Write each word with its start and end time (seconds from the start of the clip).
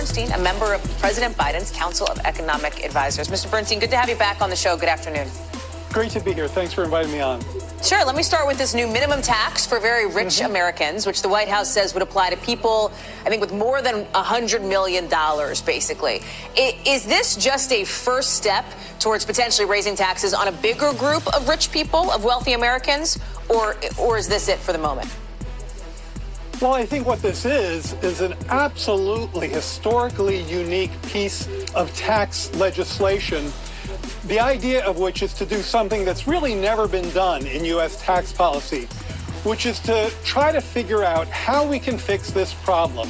Bernstein, 0.00 0.32
a 0.32 0.38
member 0.38 0.72
of 0.72 0.82
President 0.98 1.36
Biden's 1.36 1.70
Council 1.70 2.06
of 2.06 2.18
Economic 2.20 2.86
Advisors. 2.86 3.28
Mr. 3.28 3.50
Bernstein, 3.50 3.78
good 3.78 3.90
to 3.90 3.98
have 3.98 4.08
you 4.08 4.16
back 4.16 4.40
on 4.40 4.48
the 4.48 4.56
show. 4.56 4.74
Good 4.74 4.88
afternoon. 4.88 5.28
Great 5.90 6.10
to 6.12 6.20
be 6.20 6.32
here. 6.32 6.48
Thanks 6.48 6.72
for 6.72 6.84
inviting 6.84 7.12
me 7.12 7.20
on. 7.20 7.42
Sure. 7.82 8.02
Let 8.06 8.16
me 8.16 8.22
start 8.22 8.46
with 8.46 8.56
this 8.56 8.72
new 8.72 8.86
minimum 8.86 9.20
tax 9.20 9.66
for 9.66 9.78
very 9.78 10.06
rich 10.06 10.38
mm-hmm. 10.38 10.46
Americans, 10.46 11.04
which 11.04 11.20
the 11.20 11.28
White 11.28 11.48
House 11.48 11.70
says 11.70 11.92
would 11.92 12.02
apply 12.02 12.30
to 12.30 12.38
people, 12.38 12.90
I 13.26 13.28
think, 13.28 13.42
with 13.42 13.52
more 13.52 13.82
than 13.82 14.06
$100 14.06 14.66
million, 14.66 15.06
basically. 15.66 16.22
Is 16.56 17.04
this 17.04 17.36
just 17.36 17.70
a 17.70 17.84
first 17.84 18.38
step 18.38 18.64
towards 19.00 19.26
potentially 19.26 19.68
raising 19.68 19.96
taxes 19.96 20.32
on 20.32 20.48
a 20.48 20.52
bigger 20.52 20.94
group 20.94 21.26
of 21.36 21.46
rich 21.46 21.70
people, 21.70 22.10
of 22.10 22.24
wealthy 22.24 22.54
Americans, 22.54 23.18
or, 23.50 23.76
or 23.98 24.16
is 24.16 24.28
this 24.28 24.48
it 24.48 24.60
for 24.60 24.72
the 24.72 24.78
moment? 24.78 25.14
Well, 26.60 26.74
I 26.74 26.84
think 26.84 27.06
what 27.06 27.22
this 27.22 27.46
is, 27.46 27.94
is 28.02 28.20
an 28.20 28.34
absolutely 28.50 29.48
historically 29.48 30.42
unique 30.42 30.90
piece 31.04 31.48
of 31.74 31.90
tax 31.96 32.54
legislation, 32.54 33.50
the 34.26 34.40
idea 34.40 34.84
of 34.84 34.98
which 34.98 35.22
is 35.22 35.32
to 35.34 35.46
do 35.46 35.62
something 35.62 36.04
that's 36.04 36.26
really 36.26 36.54
never 36.54 36.86
been 36.86 37.08
done 37.12 37.46
in 37.46 37.64
U.S. 37.64 38.02
tax 38.02 38.30
policy, 38.30 38.84
which 39.42 39.64
is 39.64 39.80
to 39.80 40.12
try 40.22 40.52
to 40.52 40.60
figure 40.60 41.02
out 41.02 41.26
how 41.28 41.66
we 41.66 41.78
can 41.78 41.96
fix 41.96 42.30
this 42.30 42.52
problem 42.52 43.08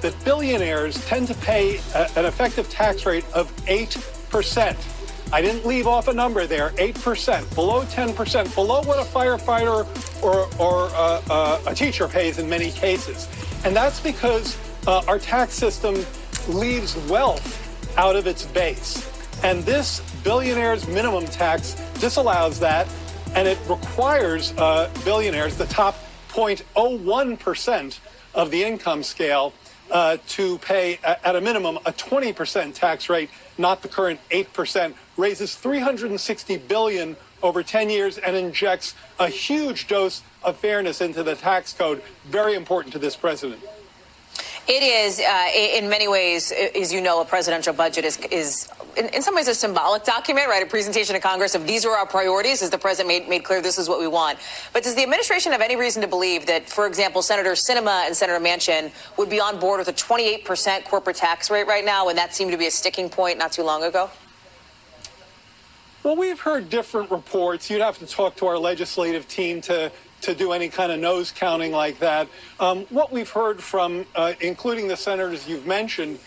that 0.00 0.14
billionaires 0.24 1.04
tend 1.06 1.26
to 1.26 1.34
pay 1.34 1.80
a, 1.96 2.08
an 2.14 2.24
effective 2.24 2.70
tax 2.70 3.04
rate 3.04 3.24
of 3.34 3.50
8%. 3.66 5.01
I 5.32 5.40
didn't 5.40 5.64
leave 5.64 5.86
off 5.86 6.08
a 6.08 6.12
number 6.12 6.46
there, 6.46 6.70
8%, 6.70 7.54
below 7.54 7.84
10%, 7.84 8.54
below 8.54 8.82
what 8.82 8.98
a 8.98 9.08
firefighter 9.08 9.86
or, 10.22 10.46
or 10.60 10.90
uh, 10.90 11.22
uh, 11.30 11.62
a 11.66 11.74
teacher 11.74 12.06
pays 12.06 12.38
in 12.38 12.50
many 12.50 12.70
cases. 12.70 13.28
And 13.64 13.74
that's 13.74 13.98
because 13.98 14.58
uh, 14.86 15.02
our 15.08 15.18
tax 15.18 15.54
system 15.54 16.04
leaves 16.48 16.96
wealth 17.08 17.58
out 17.96 18.14
of 18.14 18.26
its 18.26 18.44
base. 18.44 19.08
And 19.42 19.62
this 19.64 20.00
billionaire's 20.22 20.86
minimum 20.86 21.24
tax 21.24 21.74
disallows 21.98 22.60
that, 22.60 22.86
and 23.34 23.48
it 23.48 23.58
requires 23.68 24.52
uh, 24.58 24.90
billionaires, 25.02 25.56
the 25.56 25.66
top 25.66 25.96
0.01% 26.28 27.98
of 28.34 28.50
the 28.50 28.62
income 28.62 29.02
scale, 29.02 29.54
uh, 29.90 30.16
to 30.26 30.58
pay 30.58 30.98
at 31.04 31.36
a 31.36 31.40
minimum 31.40 31.76
a 31.84 31.92
20% 31.92 32.74
tax 32.74 33.08
rate, 33.08 33.30
not 33.58 33.82
the 33.82 33.88
current 33.88 34.18
8%, 34.30 34.94
raises 35.16 35.54
360 35.54 36.58
billion 36.58 37.16
over 37.42 37.62
10 37.62 37.90
years 37.90 38.18
and 38.18 38.36
injects 38.36 38.94
a 39.18 39.28
huge 39.28 39.88
dose 39.88 40.22
of 40.42 40.56
fairness 40.56 41.00
into 41.00 41.22
the 41.22 41.34
tax 41.34 41.72
code. 41.72 42.02
Very 42.26 42.54
important 42.54 42.92
to 42.92 42.98
this 42.98 43.16
president. 43.16 43.60
It 44.68 44.84
is, 44.84 45.18
uh, 45.18 45.48
in 45.54 45.88
many 45.88 46.06
ways, 46.06 46.52
as 46.52 46.92
you 46.92 47.00
know, 47.00 47.20
a 47.20 47.24
presidential 47.24 47.72
budget 47.72 48.04
is, 48.04 48.18
is 48.30 48.70
in, 48.96 49.08
in, 49.08 49.20
some 49.20 49.34
ways, 49.34 49.48
a 49.48 49.54
symbolic 49.54 50.04
document, 50.04 50.46
right? 50.46 50.62
A 50.62 50.66
presentation 50.66 51.16
to 51.16 51.20
Congress 51.20 51.56
of 51.56 51.66
these 51.66 51.84
are 51.84 51.90
our 51.96 52.06
priorities, 52.06 52.62
as 52.62 52.70
the 52.70 52.78
president 52.78 53.08
made, 53.08 53.28
made 53.28 53.42
clear 53.42 53.60
this 53.60 53.76
is 53.76 53.88
what 53.88 53.98
we 53.98 54.06
want. 54.06 54.38
But 54.72 54.84
does 54.84 54.94
the 54.94 55.02
administration 55.02 55.50
have 55.50 55.62
any 55.62 55.74
reason 55.74 56.00
to 56.02 56.06
believe 56.06 56.46
that, 56.46 56.68
for 56.68 56.86
example, 56.86 57.22
Senator 57.22 57.52
Sinema 57.52 58.06
and 58.06 58.16
Senator 58.16 58.38
Manchin 58.38 58.92
would 59.16 59.28
be 59.28 59.40
on 59.40 59.58
board 59.58 59.80
with 59.80 59.88
a 59.88 59.92
28% 59.92 60.84
corporate 60.84 61.16
tax 61.16 61.50
rate 61.50 61.66
right 61.66 61.84
now, 61.84 62.06
when 62.06 62.14
that 62.14 62.32
seemed 62.32 62.52
to 62.52 62.58
be 62.58 62.68
a 62.68 62.70
sticking 62.70 63.08
point 63.08 63.38
not 63.38 63.50
too 63.50 63.64
long 63.64 63.82
ago? 63.82 64.08
Well, 66.04 66.16
we've 66.16 66.40
heard 66.40 66.68
different 66.68 67.12
reports. 67.12 67.70
You'd 67.70 67.80
have 67.80 68.00
to 68.00 68.06
talk 68.06 68.34
to 68.36 68.46
our 68.46 68.58
legislative 68.58 69.28
team 69.28 69.60
to 69.62 69.92
to 70.22 70.34
do 70.34 70.52
any 70.52 70.68
kind 70.68 70.90
of 70.90 70.98
nose 70.98 71.30
counting 71.32 71.72
like 71.72 71.98
that. 72.00 72.28
Um, 72.60 72.86
what 72.90 73.10
we've 73.10 73.30
heard 73.30 73.60
from, 73.60 74.04
uh, 74.14 74.34
including 74.40 74.86
the 74.86 74.96
senators 74.96 75.48
you've 75.48 75.66
mentioned, 75.66 76.18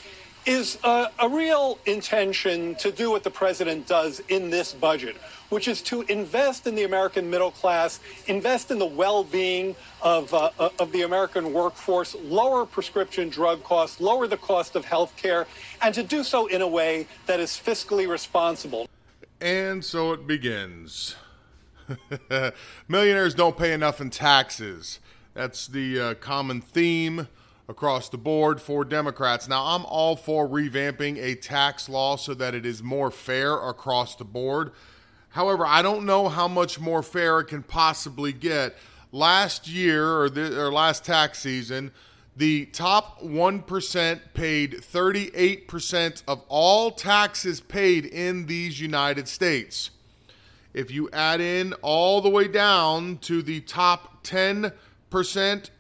is 0.45 0.77
uh, 0.83 1.07
a 1.19 1.29
real 1.29 1.79
intention 1.85 2.75
to 2.75 2.91
do 2.91 3.09
what 3.09 3.23
the 3.23 3.31
president 3.31 3.87
does 3.87 4.21
in 4.27 4.49
this 4.49 4.73
budget, 4.73 5.15
which 5.49 5.69
is 5.69 5.81
to 5.83 6.01
invest 6.03 6.67
in 6.67 6.75
the 6.75 6.83
American 6.83 7.29
middle 7.29 7.51
class, 7.51 8.01
invest 8.27 8.69
in 8.69 8.79
the 8.79 8.85
well-being 8.85 9.75
of, 10.01 10.33
uh 10.33 10.51
of 10.79 10.91
the 10.91 11.01
American 11.01 11.53
workforce, 11.53 12.15
lower 12.23 12.65
prescription 12.65 13.29
drug 13.29 13.63
costs, 13.63 13.99
lower 13.99 14.27
the 14.27 14.37
cost 14.37 14.75
of 14.75 14.85
health 14.85 15.15
care, 15.17 15.47
and 15.81 15.95
to 15.95 16.03
do 16.03 16.23
so 16.23 16.47
in 16.47 16.61
a 16.61 16.67
way 16.67 17.07
that 17.27 17.39
is 17.39 17.51
fiscally 17.51 18.07
responsible. 18.07 18.87
And 19.41 19.83
so 19.83 20.13
it 20.13 20.25
begins. 20.27 21.15
Millionaires 22.87 23.33
don't 23.33 23.57
pay 23.57 23.73
enough 23.73 24.01
in 24.01 24.09
taxes. 24.09 24.99
That's 25.33 25.67
the 25.67 25.99
uh, 25.99 26.13
common 26.15 26.61
theme 26.61 27.27
across 27.67 28.09
the 28.09 28.17
board 28.17 28.61
for 28.61 28.85
Democrats. 28.85 29.47
Now, 29.47 29.65
I'm 29.65 29.85
all 29.85 30.15
for 30.15 30.47
revamping 30.47 31.17
a 31.17 31.35
tax 31.35 31.89
law 31.89 32.15
so 32.15 32.33
that 32.35 32.55
it 32.55 32.65
is 32.65 32.81
more 32.81 33.11
fair 33.11 33.55
across 33.55 34.15
the 34.15 34.23
board. 34.23 34.71
However, 35.29 35.65
I 35.65 35.81
don't 35.81 36.05
know 36.05 36.29
how 36.29 36.47
much 36.47 36.79
more 36.79 37.03
fair 37.03 37.41
it 37.41 37.45
can 37.45 37.63
possibly 37.63 38.31
get. 38.31 38.75
Last 39.11 39.67
year 39.67 40.21
or, 40.21 40.29
the, 40.29 40.61
or 40.61 40.71
last 40.71 41.03
tax 41.03 41.39
season, 41.39 41.91
the 42.35 42.65
top 42.67 43.21
1% 43.21 44.19
paid 44.33 44.71
38% 44.73 46.23
of 46.27 46.43
all 46.49 46.91
taxes 46.91 47.61
paid 47.61 48.05
in 48.05 48.45
these 48.45 48.79
United 48.79 49.27
States. 49.27 49.91
If 50.73 50.91
you 50.91 51.09
add 51.13 51.39
in 51.39 51.73
all 51.81 52.19
the 52.19 52.29
way 52.29 52.49
down 52.49 53.19
to 53.19 53.41
the 53.41 53.61
top 53.61 54.25
10% 54.25 54.73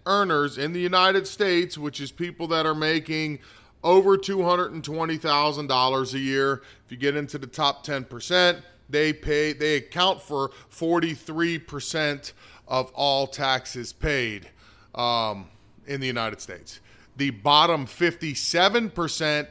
earners 0.05 0.57
in 0.57 0.71
the 0.71 0.79
United 0.79 1.27
States, 1.27 1.77
which 1.77 1.99
is 1.99 2.13
people 2.13 2.47
that 2.47 2.65
are 2.65 2.75
making 2.75 3.39
over 3.83 4.17
$220,000 4.17 6.13
a 6.13 6.19
year, 6.19 6.61
if 6.85 6.91
you 6.91 6.97
get 6.97 7.17
into 7.17 7.37
the 7.37 7.47
top 7.47 7.85
10%, 7.85 8.61
they 8.89 9.11
pay 9.11 9.51
they 9.51 9.77
account 9.77 10.21
for 10.21 10.51
43% 10.71 12.33
of 12.67 12.91
all 12.93 13.27
taxes 13.27 13.91
paid 13.91 14.47
um, 14.93 15.47
in 15.87 16.01
the 16.01 16.07
United 16.07 16.41
States. 16.41 16.79
The 17.17 17.29
bottom 17.29 17.85
57% 17.85 19.47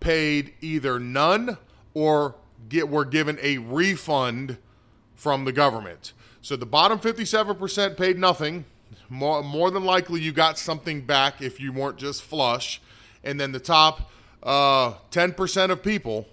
paid 0.00 0.54
either 0.60 0.98
none 1.00 1.58
or 1.94 2.36
get 2.68 2.88
were 2.88 3.04
given 3.04 3.38
a 3.42 3.58
refund 3.58 4.58
from 5.14 5.44
the 5.44 5.52
government. 5.52 6.12
So 6.42 6.56
the 6.56 6.66
bottom 6.66 6.98
57% 6.98 7.96
paid 7.96 8.18
nothing. 8.18 8.64
More, 9.08 9.42
more 9.42 9.70
than 9.70 9.84
likely, 9.84 10.20
you 10.20 10.32
got 10.32 10.58
something 10.58 11.00
back 11.02 11.42
if 11.42 11.60
you 11.60 11.72
weren't 11.72 11.98
just 11.98 12.22
flush. 12.22 12.80
And 13.24 13.40
then 13.40 13.52
the 13.52 13.60
top 13.60 14.10
uh, 14.42 14.94
10% 15.10 15.70
of 15.70 15.82
people, 15.82 16.26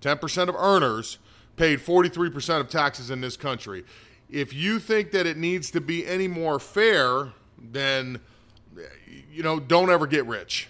10% 0.00 0.48
of 0.48 0.54
earners, 0.56 1.18
paid 1.56 1.78
43% 1.78 2.60
of 2.60 2.68
taxes 2.68 3.10
in 3.10 3.20
this 3.20 3.36
country. 3.36 3.84
If 4.28 4.52
you 4.52 4.78
think 4.78 5.12
that 5.12 5.26
it 5.26 5.36
needs 5.36 5.70
to 5.70 5.80
be 5.80 6.06
any 6.06 6.26
more 6.26 6.58
fair, 6.58 7.32
then, 7.58 8.20
you 9.32 9.42
know, 9.42 9.60
don't 9.60 9.90
ever 9.90 10.06
get 10.06 10.26
rich. 10.26 10.68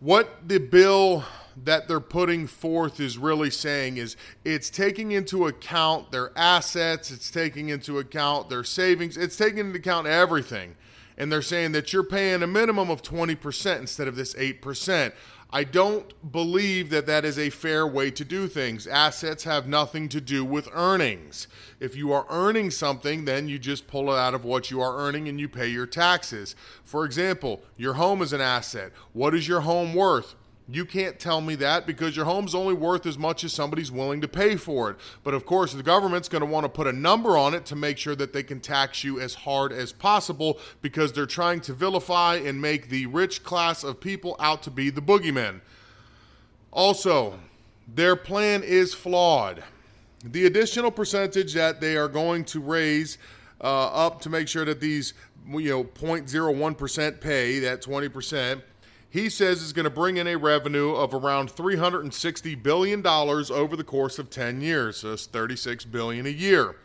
What 0.00 0.48
the 0.48 0.58
bill 0.58 1.24
that 1.64 1.88
they're 1.88 2.00
putting 2.00 2.46
forth 2.46 3.00
is 3.00 3.16
really 3.16 3.50
saying 3.50 3.96
is 3.96 4.16
it's 4.44 4.68
taking 4.68 5.12
into 5.12 5.46
account 5.46 6.12
their 6.12 6.36
assets, 6.36 7.10
it's 7.10 7.30
taking 7.30 7.70
into 7.70 7.98
account 7.98 8.50
their 8.50 8.64
savings, 8.64 9.16
it's 9.16 9.36
taking 9.36 9.58
into 9.58 9.78
account 9.78 10.06
everything. 10.06 10.76
And 11.18 11.32
they're 11.32 11.40
saying 11.40 11.72
that 11.72 11.94
you're 11.94 12.04
paying 12.04 12.42
a 12.42 12.46
minimum 12.46 12.90
of 12.90 13.00
20% 13.00 13.78
instead 13.78 14.06
of 14.06 14.16
this 14.16 14.34
8%. 14.34 15.12
I 15.56 15.64
don't 15.64 16.12
believe 16.30 16.90
that 16.90 17.06
that 17.06 17.24
is 17.24 17.38
a 17.38 17.48
fair 17.48 17.86
way 17.86 18.10
to 18.10 18.26
do 18.26 18.46
things. 18.46 18.86
Assets 18.86 19.44
have 19.44 19.66
nothing 19.66 20.10
to 20.10 20.20
do 20.20 20.44
with 20.44 20.68
earnings. 20.70 21.48
If 21.80 21.96
you 21.96 22.12
are 22.12 22.26
earning 22.28 22.70
something, 22.70 23.24
then 23.24 23.48
you 23.48 23.58
just 23.58 23.86
pull 23.86 24.12
it 24.12 24.18
out 24.18 24.34
of 24.34 24.44
what 24.44 24.70
you 24.70 24.82
are 24.82 24.98
earning 24.98 25.28
and 25.28 25.40
you 25.40 25.48
pay 25.48 25.68
your 25.68 25.86
taxes. 25.86 26.54
For 26.84 27.06
example, 27.06 27.62
your 27.78 27.94
home 27.94 28.20
is 28.20 28.34
an 28.34 28.42
asset. 28.42 28.92
What 29.14 29.34
is 29.34 29.48
your 29.48 29.62
home 29.62 29.94
worth? 29.94 30.34
You 30.68 30.84
can't 30.84 31.20
tell 31.20 31.40
me 31.40 31.54
that 31.56 31.86
because 31.86 32.16
your 32.16 32.24
home's 32.24 32.52
only 32.52 32.74
worth 32.74 33.06
as 33.06 33.16
much 33.16 33.44
as 33.44 33.52
somebody's 33.52 33.92
willing 33.92 34.20
to 34.20 34.28
pay 34.28 34.56
for 34.56 34.90
it. 34.90 34.96
But 35.22 35.32
of 35.32 35.46
course, 35.46 35.72
the 35.72 35.82
government's 35.82 36.28
going 36.28 36.40
to 36.40 36.46
want 36.46 36.64
to 36.64 36.68
put 36.68 36.88
a 36.88 36.92
number 36.92 37.38
on 37.38 37.54
it 37.54 37.64
to 37.66 37.76
make 37.76 37.98
sure 37.98 38.16
that 38.16 38.32
they 38.32 38.42
can 38.42 38.58
tax 38.58 39.04
you 39.04 39.20
as 39.20 39.34
hard 39.34 39.72
as 39.72 39.92
possible 39.92 40.58
because 40.82 41.12
they're 41.12 41.24
trying 41.24 41.60
to 41.62 41.72
vilify 41.72 42.36
and 42.36 42.60
make 42.60 42.88
the 42.88 43.06
rich 43.06 43.44
class 43.44 43.84
of 43.84 44.00
people 44.00 44.34
out 44.40 44.62
to 44.64 44.70
be 44.70 44.90
the 44.90 45.00
boogeymen. 45.00 45.60
Also, 46.72 47.38
their 47.86 48.16
plan 48.16 48.64
is 48.64 48.92
flawed. 48.92 49.62
The 50.24 50.46
additional 50.46 50.90
percentage 50.90 51.54
that 51.54 51.80
they 51.80 51.96
are 51.96 52.08
going 52.08 52.44
to 52.46 52.60
raise 52.60 53.18
uh, 53.60 54.06
up 54.06 54.20
to 54.22 54.30
make 54.30 54.48
sure 54.48 54.64
that 54.64 54.80
these, 54.80 55.14
you 55.48 55.70
know, 55.70 55.84
0.01% 55.84 57.20
pay, 57.20 57.60
that 57.60 57.82
20%, 57.82 58.62
he 59.10 59.28
says 59.28 59.62
is 59.62 59.72
going 59.72 59.84
to 59.84 59.90
bring 59.90 60.16
in 60.16 60.26
a 60.26 60.36
revenue 60.36 60.94
of 60.94 61.14
around 61.14 61.50
$360 61.50 62.62
billion 62.62 63.06
over 63.06 63.76
the 63.76 63.84
course 63.84 64.18
of 64.18 64.30
10 64.30 64.60
years. 64.60 64.98
So 64.98 65.12
it's 65.12 65.26
36 65.26 65.84
billion 65.86 66.26
a 66.26 66.30
year. 66.30 66.76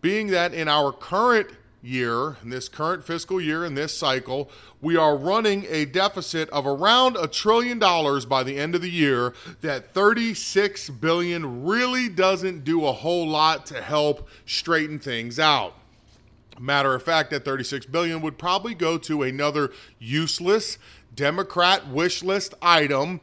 Being 0.00 0.28
that 0.28 0.52
in 0.52 0.68
our 0.68 0.92
current 0.92 1.48
year, 1.82 2.36
in 2.42 2.50
this 2.50 2.68
current 2.68 3.04
fiscal 3.04 3.40
year, 3.40 3.64
in 3.64 3.74
this 3.74 3.96
cycle, 3.96 4.50
we 4.80 4.96
are 4.96 5.16
running 5.16 5.66
a 5.68 5.84
deficit 5.84 6.48
of 6.50 6.66
around 6.66 7.16
a 7.16 7.26
trillion 7.26 7.78
dollars 7.78 8.24
by 8.24 8.42
the 8.42 8.58
end 8.58 8.74
of 8.74 8.82
the 8.82 8.90
year. 8.90 9.34
That 9.60 9.92
36 9.92 10.90
billion 10.90 11.64
really 11.64 12.08
doesn't 12.08 12.64
do 12.64 12.86
a 12.86 12.92
whole 12.92 13.28
lot 13.28 13.66
to 13.66 13.82
help 13.82 14.28
straighten 14.46 14.98
things 14.98 15.38
out. 15.38 15.74
Matter 16.58 16.94
of 16.94 17.02
fact, 17.02 17.30
that 17.30 17.44
36 17.44 17.86
billion 17.86 18.20
would 18.20 18.38
probably 18.38 18.74
go 18.74 18.98
to 18.98 19.22
another 19.22 19.72
useless 19.98 20.78
Democrat 21.14 21.88
wish 21.88 22.22
list 22.22 22.54
item 22.62 23.20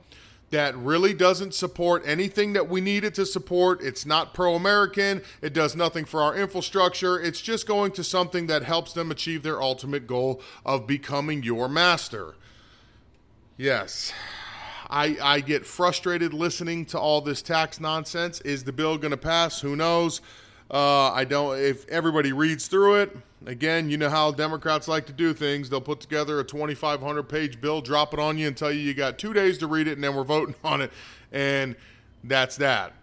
that 0.52 0.76
really 0.78 1.14
doesn't 1.14 1.54
support 1.54 2.04
anything 2.06 2.54
that 2.54 2.68
we 2.68 2.82
need 2.82 3.04
it 3.04 3.14
to 3.16 3.26
support. 3.26 3.82
It's 3.82 4.06
not 4.06 4.34
pro 4.34 4.56
American. 4.56 5.22
It 5.42 5.54
does 5.54 5.76
nothing 5.76 6.06
for 6.06 6.22
our 6.22 6.36
infrastructure. 6.36 7.20
It's 7.20 7.42
just 7.42 7.68
going 7.68 7.92
to 7.94 8.04
something 8.04 8.48
that 8.48 8.64
helps 8.64 8.94
them 8.94 9.12
achieve 9.12 9.44
their 9.44 9.62
ultimate 9.62 10.08
goal 10.08 10.42
of 10.66 10.88
becoming 10.88 11.44
your 11.44 11.70
master. 11.70 12.36
Yes. 13.58 14.12
I, 14.90 15.18
I 15.22 15.40
get 15.42 15.68
frustrated 15.68 16.34
listening 16.34 16.86
to 16.88 17.00
all 17.00 17.22
this 17.22 17.44
tax 17.44 17.80
nonsense. 17.80 18.42
Is 18.42 18.64
the 18.64 18.72
bill 18.72 18.98
going 18.98 19.12
to 19.12 19.18
pass? 19.18 19.62
Who 19.62 19.76
knows? 19.76 20.22
Uh, 20.72 21.12
I 21.12 21.26
don't. 21.26 21.60
If 21.60 21.88
everybody 21.90 22.32
reads 22.32 22.68
through 22.68 23.02
it, 23.02 23.18
again, 23.46 23.90
you 23.90 23.98
know 23.98 24.10
how 24.10 24.32
Democrats 24.32 24.88
like 24.88 25.06
to 25.08 25.14
do 25.14 25.34
things. 25.34 25.70
They'll 25.70 25.82
put 25.82 26.00
together 26.00 26.40
a 26.40 26.44
2,500 26.44 27.24
page 27.24 27.62
bill, 27.62 27.82
drop 27.82 28.14
it 28.14 28.20
on 28.20 28.38
you, 28.38 28.48
and 28.48 28.58
tell 28.58 28.72
you 28.72 28.80
you 28.80 28.94
got 28.94 29.18
two 29.18 29.34
days 29.34 29.58
to 29.60 29.68
read 29.68 29.88
it, 29.88 29.94
and 29.94 30.04
then 30.04 30.16
we're 30.16 30.24
voting 30.24 30.56
on 30.64 30.82
it, 30.82 30.92
and 31.32 31.76
that's 32.24 32.58
that. 32.58 32.94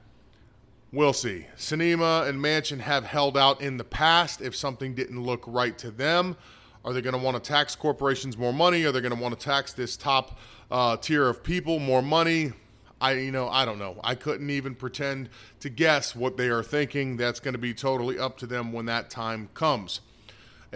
We'll 0.93 1.13
see. 1.13 1.47
Sinema 1.57 2.29
and 2.29 2.39
Manchin 2.39 2.81
have 2.81 3.05
held 3.05 3.37
out 3.37 3.61
in 3.61 3.77
the 3.77 3.85
past 3.85 4.41
if 4.41 4.55
something 4.55 4.95
didn't 4.95 5.23
look 5.23 5.43
right 5.47 5.77
to 5.79 5.91
them. 5.91 6.37
Are 6.85 6.93
they 6.93 7.01
going 7.01 7.17
to 7.17 7.23
want 7.23 7.43
to 7.43 7.47
tax 7.47 7.75
corporations 7.75 8.39
more 8.39 8.53
money? 8.53 8.85
Are 8.85 8.93
they 8.93 9.01
going 9.01 9.15
to 9.15 9.21
want 9.21 9.39
to 9.39 9.45
tax 9.45 9.73
this 9.73 9.97
top 9.97 10.39
uh, 10.71 10.97
tier 10.97 11.29
of 11.29 11.43
people 11.43 11.81
more 11.81 12.03
money? 12.03 12.53
I 13.01 13.13
you 13.15 13.33
know 13.33 13.49
I 13.49 13.65
don't 13.65 13.79
know. 13.79 14.01
I 14.03 14.15
couldn't 14.15 14.49
even 14.49 14.75
pretend 14.75 15.29
to 15.61 15.69
guess 15.69 16.15
what 16.17 16.37
they 16.37 16.49
are 16.49 16.63
thinking. 16.63 17.17
That's 17.17 17.41
going 17.41 17.53
to 17.53 17.59
be 17.59 17.75
totally 17.75 18.19
up 18.19 18.39
to 18.39 18.47
them 18.47 18.73
when 18.73 18.87
that 18.87 19.11
time 19.11 19.51
comes 19.53 20.01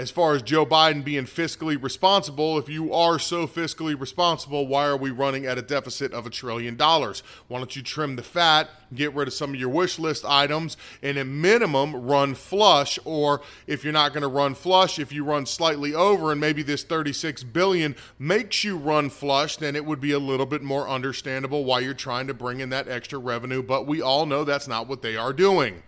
as 0.01 0.11
far 0.11 0.35
as 0.35 0.41
Joe 0.41 0.65
Biden 0.65 1.05
being 1.05 1.27
fiscally 1.27 1.81
responsible, 1.81 2.57
if 2.57 2.71
you 2.71 2.91
are 2.95 3.19
so 3.19 3.47
fiscally 3.47 3.99
responsible, 4.01 4.67
why 4.67 4.87
are 4.87 4.97
we 4.97 5.11
running 5.11 5.45
at 5.45 5.59
a 5.59 5.63
deficit 5.63 6.15
of 6.15 6.25
a 6.25 6.31
trillion 6.31 6.75
dollars? 6.75 7.23
Why 7.49 7.59
don't 7.59 7.77
you 7.77 7.83
trim 7.83 8.17
the 8.17 8.23
fat, 8.23 8.71
get 8.95 9.15
rid 9.15 9.29
of 9.29 9.35
some 9.35 9.51
of 9.51 9.61
your 9.61 9.69
wish 9.69 9.99
list 9.99 10.25
items, 10.25 10.79
and 11.03 11.19
at 11.19 11.27
minimum 11.27 11.95
run 11.95 12.35
flush? 12.35 12.99
Or 13.05 13.43
if 13.67 13.85
you're 13.85 13.93
not 13.93 14.15
going 14.15 14.23
to 14.23 14.29
run 14.29 14.55
flush, 14.55 14.99
if 14.99 15.13
you 15.13 15.23
run 15.23 15.45
slightly 15.45 15.93
over 15.93 16.33
and 16.33 16.41
maybe 16.41 16.63
this 16.63 16.83
36 16.83 17.43
billion 17.45 17.95
makes 18.19 18.65
you 18.65 18.79
run 18.79 19.11
flush, 19.11 19.59
then 19.59 19.77
it 19.77 19.85
would 19.85 20.01
be 20.01 20.13
a 20.13 20.19
little 20.19 20.47
bit 20.47 20.63
more 20.63 20.89
understandable 20.89 21.67
why 21.67 21.81
you're 21.81 21.93
trying 21.93 22.27
to 22.27 22.33
bring 22.33 22.61
in 22.61 22.71
that 22.71 22.89
extra 22.89 23.19
revenue. 23.19 23.63
But 23.63 23.87
we 23.87 24.01
all 24.01 24.25
know 24.25 24.45
that's 24.45 24.67
not 24.67 24.89
what 24.89 25.03
they 25.03 25.19
are 25.19 25.35
doing. 25.35 25.83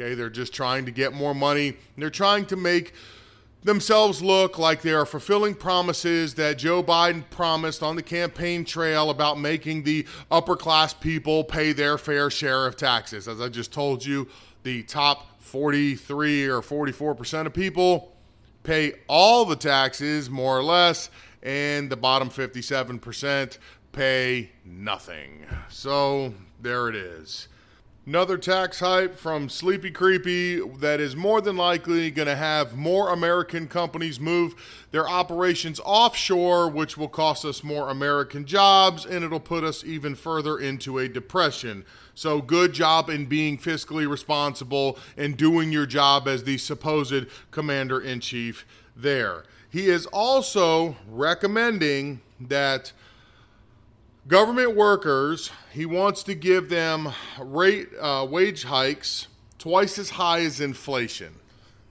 Okay, 0.00 0.14
they're 0.14 0.30
just 0.30 0.54
trying 0.54 0.86
to 0.86 0.90
get 0.90 1.12
more 1.12 1.34
money. 1.34 1.76
They're 1.98 2.08
trying 2.08 2.46
to 2.46 2.56
make 2.56 2.94
themselves 3.62 4.22
look 4.22 4.58
like 4.58 4.82
they 4.82 4.92
are 4.92 5.06
fulfilling 5.06 5.54
promises 5.54 6.34
that 6.34 6.58
Joe 6.58 6.82
Biden 6.82 7.28
promised 7.30 7.82
on 7.82 7.96
the 7.96 8.02
campaign 8.02 8.64
trail 8.64 9.10
about 9.10 9.38
making 9.38 9.82
the 9.82 10.06
upper 10.30 10.56
class 10.56 10.94
people 10.94 11.44
pay 11.44 11.72
their 11.72 11.98
fair 11.98 12.30
share 12.30 12.66
of 12.66 12.76
taxes. 12.76 13.28
As 13.28 13.40
I 13.40 13.48
just 13.48 13.72
told 13.72 14.04
you, 14.04 14.28
the 14.62 14.82
top 14.84 15.40
43 15.40 16.46
or 16.46 16.60
44% 16.60 17.46
of 17.46 17.54
people 17.54 18.14
pay 18.62 18.92
all 19.08 19.44
the 19.44 19.56
taxes, 19.56 20.28
more 20.28 20.58
or 20.58 20.62
less, 20.62 21.10
and 21.42 21.88
the 21.90 21.96
bottom 21.96 22.28
57% 22.28 23.58
pay 23.92 24.50
nothing. 24.64 25.46
So 25.68 26.34
there 26.60 26.88
it 26.88 26.94
is. 26.94 27.48
Another 28.08 28.38
tax 28.38 28.80
hype 28.80 29.16
from 29.16 29.50
Sleepy 29.50 29.90
Creepy 29.90 30.60
that 30.78 30.98
is 30.98 31.14
more 31.14 31.42
than 31.42 31.58
likely 31.58 32.10
going 32.10 32.24
to 32.26 32.36
have 32.36 32.74
more 32.74 33.10
American 33.10 33.68
companies 33.68 34.18
move 34.18 34.54
their 34.92 35.06
operations 35.06 35.78
offshore, 35.84 36.70
which 36.70 36.96
will 36.96 37.08
cost 37.08 37.44
us 37.44 37.62
more 37.62 37.90
American 37.90 38.46
jobs 38.46 39.04
and 39.04 39.22
it'll 39.22 39.38
put 39.38 39.62
us 39.62 39.84
even 39.84 40.14
further 40.14 40.58
into 40.58 40.96
a 40.96 41.06
depression. 41.06 41.84
So, 42.14 42.40
good 42.40 42.72
job 42.72 43.10
in 43.10 43.26
being 43.26 43.58
fiscally 43.58 44.08
responsible 44.08 44.98
and 45.18 45.36
doing 45.36 45.70
your 45.70 45.84
job 45.84 46.26
as 46.28 46.44
the 46.44 46.56
supposed 46.56 47.26
commander 47.50 48.00
in 48.00 48.20
chief 48.20 48.64
there. 48.96 49.44
He 49.68 49.90
is 49.90 50.06
also 50.06 50.96
recommending 51.10 52.22
that 52.40 52.92
Government 54.28 54.76
workers, 54.76 55.50
he 55.72 55.86
wants 55.86 56.22
to 56.24 56.34
give 56.34 56.68
them 56.68 57.14
rate 57.40 57.88
uh, 57.98 58.26
wage 58.28 58.64
hikes 58.64 59.26
twice 59.58 59.98
as 59.98 60.10
high 60.10 60.40
as 60.40 60.60
inflation. 60.60 61.34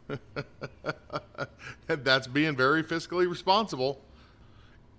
That's 1.87 2.27
being 2.27 2.55
very 2.55 2.83
fiscally 2.83 3.27
responsible. 3.27 4.01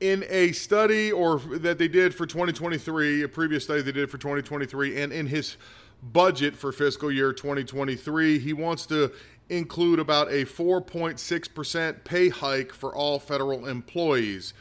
In 0.01 0.25
a 0.29 0.51
study 0.51 1.13
or 1.13 1.39
that 1.39 1.79
they 1.79 1.87
did 1.87 2.13
for 2.13 2.27
2023, 2.27 3.23
a 3.23 3.29
previous 3.29 3.63
study 3.63 3.83
they 3.83 3.93
did 3.93 4.11
for 4.11 4.19
2023, 4.19 5.01
and 5.01 5.13
in 5.13 5.29
his 5.29 5.57
budget 6.03 6.57
for 6.57 6.73
fiscal 6.73 7.11
year 7.11 7.33
2023, 7.33 8.41
he 8.41 8.53
wants 8.53 8.85
to 8.87 9.13
include 9.49 10.01
about 10.01 10.27
a 10.27 10.45
4.6% 10.45 12.03
pay 12.03 12.29
hike 12.31 12.73
for 12.73 12.93
all 12.93 13.21
federal 13.21 13.67
employees. 13.67 14.55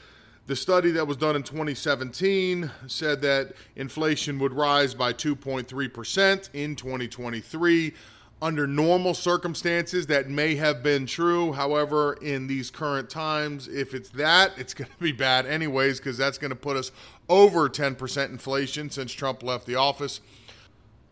The 0.47 0.55
study 0.55 0.91
that 0.91 1.05
was 1.05 1.17
done 1.17 1.35
in 1.35 1.43
2017 1.43 2.71
said 2.87 3.21
that 3.21 3.51
inflation 3.75 4.39
would 4.39 4.53
rise 4.53 4.93
by 4.93 5.11
2.3% 5.11 6.49
in 6.53 6.75
2023. 6.77 7.93
Under 8.41 8.65
normal 8.65 9.13
circumstances, 9.13 10.07
that 10.07 10.29
may 10.29 10.55
have 10.55 10.81
been 10.81 11.05
true. 11.05 11.51
However, 11.51 12.13
in 12.21 12.47
these 12.47 12.71
current 12.71 13.09
times, 13.09 13.67
if 13.67 13.93
it's 13.93 14.07
that, 14.11 14.53
it's 14.57 14.73
going 14.73 14.89
to 14.89 15.03
be 15.03 15.11
bad 15.11 15.45
anyways, 15.45 15.99
because 15.99 16.17
that's 16.17 16.37
going 16.37 16.51
to 16.51 16.55
put 16.55 16.77
us 16.77 16.93
over 17.27 17.67
10% 17.67 18.29
inflation 18.29 18.89
since 18.89 19.11
Trump 19.11 19.43
left 19.43 19.65
the 19.65 19.75
office. 19.75 20.21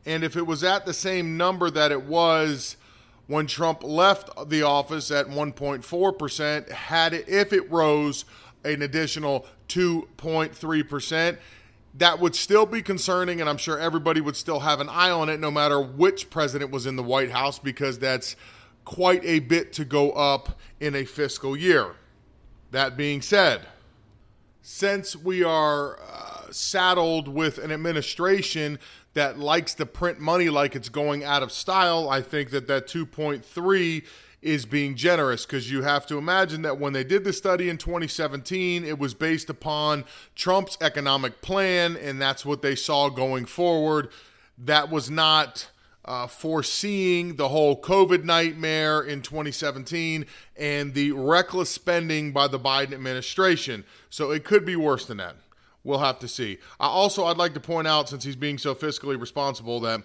And 0.06 0.24
if 0.24 0.38
it 0.38 0.48
was 0.48 0.64
at 0.64 0.86
the 0.86 0.94
same 0.94 1.36
number 1.36 1.70
that 1.72 1.92
it 1.92 2.04
was 2.04 2.78
when 3.28 3.48
Trump 3.48 3.84
left 3.84 4.30
the 4.50 4.62
office 4.62 5.12
at 5.12 5.26
1.4%, 5.26 6.72
had 6.72 7.14
it, 7.14 7.28
if 7.28 7.52
it 7.52 7.70
rose 7.70 8.24
an 8.66 8.82
additional 8.82 9.46
2.3%. 9.70 11.38
That 11.98 12.20
would 12.20 12.36
still 12.36 12.66
be 12.66 12.82
concerning, 12.82 13.40
and 13.40 13.50
I'm 13.50 13.58
sure 13.58 13.80
everybody 13.80 14.20
would 14.20 14.36
still 14.36 14.60
have 14.60 14.82
an 14.82 14.90
eye 14.90 15.12
on 15.12 15.30
it 15.30 15.40
no 15.40 15.50
matter 15.50 15.80
which 15.80 16.30
president 16.30 16.72
was 16.72 16.86
in 16.86 16.98
the 16.98 17.04
White 17.04 17.32
House 17.32 17.58
because 17.58 18.00
that's 18.00 18.36
quite 18.84 19.24
a 19.24 19.40
bit 19.40 19.74
to 19.74 19.86
go 19.86 20.12
up 20.12 20.60
in 20.80 20.96
a 20.96 21.06
fiscal 21.06 21.56
year. 21.56 21.96
That 22.72 22.98
being 22.98 23.22
said, 23.22 23.62
since 24.62 25.16
we 25.16 25.44
are 25.44 26.00
uh, 26.00 26.52
saddled 26.52 27.28
with 27.28 27.58
an 27.60 27.72
administration 27.72 28.80
that 29.14 29.40
likes 29.40 29.74
to 29.76 29.86
print 29.86 30.20
money 30.20 30.50
like 30.50 30.76
it's 30.76 30.90
going 30.90 31.24
out 31.24 31.44
of 31.44 31.52
style, 31.52 32.10
I 32.10 32.22
think 32.22 32.50
that 32.50 32.68
that 32.68 32.88
2.3 32.88 34.04
is 34.46 34.68
being 34.68 34.94
generous 34.94 35.44
because 35.44 35.72
you 35.72 35.82
have 35.82 36.06
to 36.06 36.20
imagine 36.20 36.62
that 36.62 36.80
when 36.80 36.94
they 36.94 37.04
did 37.04 37.24
the 37.24 37.34
study 37.34 37.68
in 37.68 37.80
2017, 37.80 38.86
it 38.86 39.00
was 39.00 39.16
based 39.16 39.50
upon 39.50 40.06
Trump's 40.36 40.78
economic 40.80 41.42
plan, 41.42 41.98
and 41.98 42.22
that's 42.22 42.46
what 42.46 42.62
they 42.62 42.76
saw 42.76 43.10
going 43.10 43.46
forward. 43.46 44.08
That 44.56 44.92
was 44.92 45.10
not 45.10 45.72
uh, 46.06 46.28
foreseeing 46.28 47.38
the 47.38 47.50
whole 47.50 47.82
COVID 47.82 48.24
nightmare 48.24 49.02
in 49.02 49.24
2017 49.24 50.28
and 50.56 50.94
the 50.94 51.12
reckless 51.14 51.72
spending 51.72 52.32
by 52.32 52.48
the 52.48 52.60
Biden 52.60 52.94
administration. 52.94 53.84
So 54.12 54.30
it 54.30 54.44
could 54.44 54.64
be 54.64 54.76
worse 54.76 55.08
than 55.08 55.18
that. 55.18 55.38
We'll 55.84 56.00
have 56.00 56.20
to 56.20 56.28
see. 56.28 56.60
I 56.80 56.86
also, 56.86 57.26
I'd 57.26 57.38
like 57.38 57.56
to 57.56 57.60
point 57.60 57.88
out, 57.88 58.10
since 58.10 58.24
he's 58.24 58.36
being 58.36 58.60
so 58.60 58.76
fiscally 58.76 59.20
responsible, 59.20 59.80
that 59.80 60.02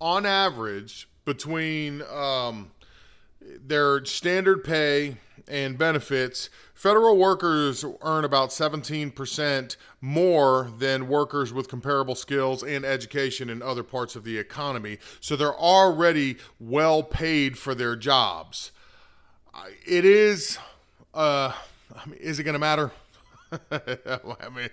on 0.00 0.24
average, 0.24 1.08
between 1.24 2.02
um, 2.02 2.70
their 3.66 4.04
standard 4.04 4.64
pay 4.64 5.16
and 5.46 5.76
benefits, 5.76 6.48
federal 6.74 7.16
workers 7.16 7.84
earn 8.02 8.24
about 8.24 8.50
17% 8.50 9.76
more 10.00 10.70
than 10.78 11.08
workers 11.08 11.52
with 11.52 11.68
comparable 11.68 12.14
skills 12.14 12.62
and 12.62 12.84
education 12.84 13.50
in 13.50 13.62
other 13.62 13.82
parts 13.82 14.16
of 14.16 14.24
the 14.24 14.38
economy. 14.38 14.98
So 15.20 15.36
they're 15.36 15.54
already 15.54 16.36
well 16.58 17.02
paid 17.02 17.58
for 17.58 17.74
their 17.74 17.96
jobs. 17.96 18.70
It 19.86 20.04
is, 20.04 20.58
uh, 21.12 21.52
I 21.94 22.06
mean, 22.06 22.18
is 22.18 22.38
it 22.38 22.44
going 22.44 22.54
to 22.54 22.58
matter? 22.58 22.90
I 23.70 24.48
mean, 24.54 24.70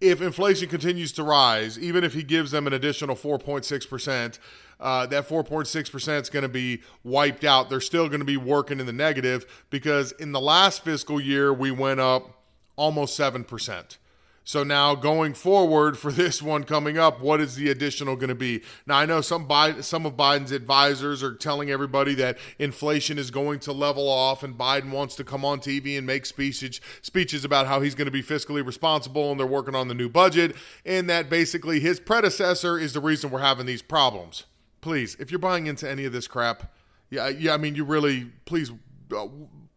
if 0.00 0.20
inflation 0.20 0.68
continues 0.68 1.12
to 1.12 1.22
rise, 1.22 1.78
even 1.78 2.04
if 2.04 2.14
he 2.14 2.22
gives 2.22 2.50
them 2.50 2.66
an 2.66 2.72
additional 2.72 3.16
4.6%, 3.16 4.38
uh, 4.80 5.06
that 5.06 5.28
4.6% 5.28 6.22
is 6.22 6.30
going 6.30 6.42
to 6.42 6.48
be 6.48 6.82
wiped 7.02 7.44
out. 7.44 7.70
They're 7.70 7.80
still 7.80 8.08
going 8.08 8.20
to 8.20 8.26
be 8.26 8.36
working 8.36 8.80
in 8.80 8.86
the 8.86 8.92
negative 8.92 9.64
because 9.70 10.12
in 10.12 10.32
the 10.32 10.40
last 10.40 10.84
fiscal 10.84 11.20
year, 11.20 11.52
we 11.52 11.70
went 11.70 12.00
up 12.00 12.42
almost 12.76 13.18
7%. 13.18 13.98
So 14.46 14.62
now 14.62 14.94
going 14.94 15.32
forward 15.32 15.96
for 15.96 16.12
this 16.12 16.42
one 16.42 16.64
coming 16.64 16.98
up, 16.98 17.20
what 17.20 17.40
is 17.40 17.56
the 17.56 17.70
additional 17.70 18.14
going 18.14 18.28
to 18.28 18.34
be? 18.34 18.62
Now 18.86 18.98
I 18.98 19.06
know 19.06 19.22
some 19.22 19.48
some 19.80 20.06
of 20.06 20.16
Biden's 20.16 20.52
advisors 20.52 21.22
are 21.22 21.34
telling 21.34 21.70
everybody 21.70 22.14
that 22.16 22.38
inflation 22.58 23.18
is 23.18 23.30
going 23.30 23.60
to 23.60 23.72
level 23.72 24.06
off, 24.06 24.42
and 24.42 24.56
Biden 24.56 24.90
wants 24.90 25.16
to 25.16 25.24
come 25.24 25.44
on 25.44 25.60
TV 25.60 25.96
and 25.96 26.06
make 26.06 26.26
speeches 26.26 26.80
speeches 27.00 27.44
about 27.44 27.66
how 27.66 27.80
he's 27.80 27.94
going 27.94 28.06
to 28.06 28.12
be 28.12 28.22
fiscally 28.22 28.64
responsible, 28.64 29.30
and 29.30 29.40
they're 29.40 29.46
working 29.46 29.74
on 29.74 29.88
the 29.88 29.94
new 29.94 30.10
budget, 30.10 30.54
and 30.84 31.08
that 31.08 31.30
basically 31.30 31.80
his 31.80 31.98
predecessor 31.98 32.78
is 32.78 32.92
the 32.92 33.00
reason 33.00 33.30
we're 33.30 33.40
having 33.40 33.66
these 33.66 33.82
problems. 33.82 34.44
Please, 34.84 35.16
if 35.18 35.30
you're 35.30 35.38
buying 35.38 35.66
into 35.66 35.88
any 35.88 36.04
of 36.04 36.12
this 36.12 36.28
crap, 36.28 36.70
yeah, 37.08 37.28
yeah, 37.28 37.54
I 37.54 37.56
mean, 37.56 37.74
you 37.74 37.84
really 37.84 38.30
please. 38.44 38.70
Uh, 39.14 39.28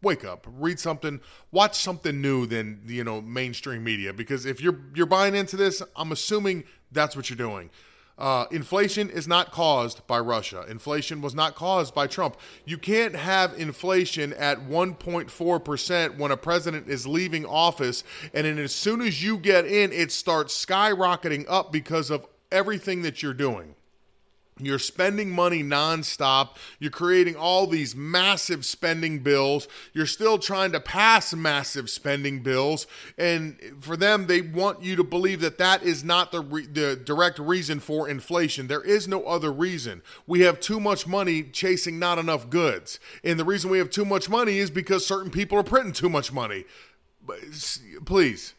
wake 0.02 0.24
up, 0.26 0.46
read 0.60 0.80
something, 0.80 1.20
watch 1.52 1.76
something 1.76 2.22
new 2.22 2.46
than 2.46 2.82
you 2.86 3.06
know 3.06 3.22
mainstream 3.22 3.86
media. 3.86 4.12
Because 4.12 4.46
if 4.46 4.60
you're 4.60 4.78
you're 4.94 5.06
buying 5.06 5.34
into 5.34 5.56
this, 5.56 5.82
I'm 5.96 6.12
assuming 6.12 6.66
that's 6.92 7.16
what 7.16 7.30
you're 7.30 7.38
doing. 7.38 7.70
Uh, 8.18 8.48
inflation 8.52 9.10
is 9.10 9.30
not 9.30 9.54
caused 9.54 10.06
by 10.08 10.20
Russia. 10.20 10.66
Inflation 10.68 11.22
was 11.22 11.34
not 11.34 11.56
caused 11.56 11.96
by 11.96 12.06
Trump. 12.06 12.36
You 12.66 12.78
can't 12.78 13.16
have 13.16 13.54
inflation 13.58 14.34
at 14.34 14.60
1.4% 14.60 16.18
when 16.18 16.32
a 16.32 16.38
president 16.38 16.90
is 16.90 17.08
leaving 17.08 17.46
office, 17.46 18.04
and 18.34 18.46
then 18.46 18.58
as 18.60 18.76
soon 18.76 19.00
as 19.00 19.24
you 19.24 19.38
get 19.38 19.66
in, 19.66 19.94
it 19.94 20.12
starts 20.12 20.66
skyrocketing 20.66 21.46
up 21.48 21.72
because 21.72 22.10
of 22.10 22.26
everything 22.52 23.04
that 23.04 23.24
you're 23.24 23.34
doing. 23.34 23.76
You're 24.60 24.80
spending 24.80 25.30
money 25.30 25.64
nonstop. 25.64 26.56
You're 26.80 26.92
creating 26.92 27.36
all 27.36 27.68
these 27.68 27.96
massive 27.96 28.66
spending 28.66 29.20
bills. 29.20 29.68
You're 29.94 30.06
still 30.06 30.40
trying 30.40 30.72
to 30.72 30.80
pass 30.80 31.34
massive 31.34 31.90
spending 31.90 32.42
bills. 32.42 32.88
And 33.18 33.60
for 33.80 33.96
them, 33.96 34.28
they 34.28 34.42
want 34.42 34.82
you 34.82 34.96
to 34.96 35.04
believe 35.04 35.42
that 35.42 35.58
that 35.60 35.84
is 35.84 36.04
not 36.04 36.32
the, 36.32 36.42
re- 36.42 36.66
the 36.66 36.96
direct 36.96 37.40
reason 37.40 37.80
for 37.80 38.10
inflation. 38.10 38.68
There 38.68 38.82
is 38.82 39.08
no 39.08 39.24
other 39.26 39.52
reason. 39.52 40.02
We 40.26 40.42
have 40.42 40.60
too 40.60 40.80
much 40.80 41.06
money 41.06 41.44
chasing 41.44 42.00
not 42.00 42.18
enough 42.18 42.50
goods. 42.50 43.00
And 43.24 43.40
the 43.40 43.46
reason 43.46 43.70
we 43.70 43.78
have 43.78 43.90
too 43.90 44.06
much 44.06 44.30
money 44.30 44.58
is 44.58 44.72
because 44.72 45.06
certain 45.06 45.32
people 45.32 45.58
are 45.58 45.64
printing 45.64 45.94
too 45.94 46.10
much 46.10 46.32
money. 46.32 46.66
Please, 48.06 48.54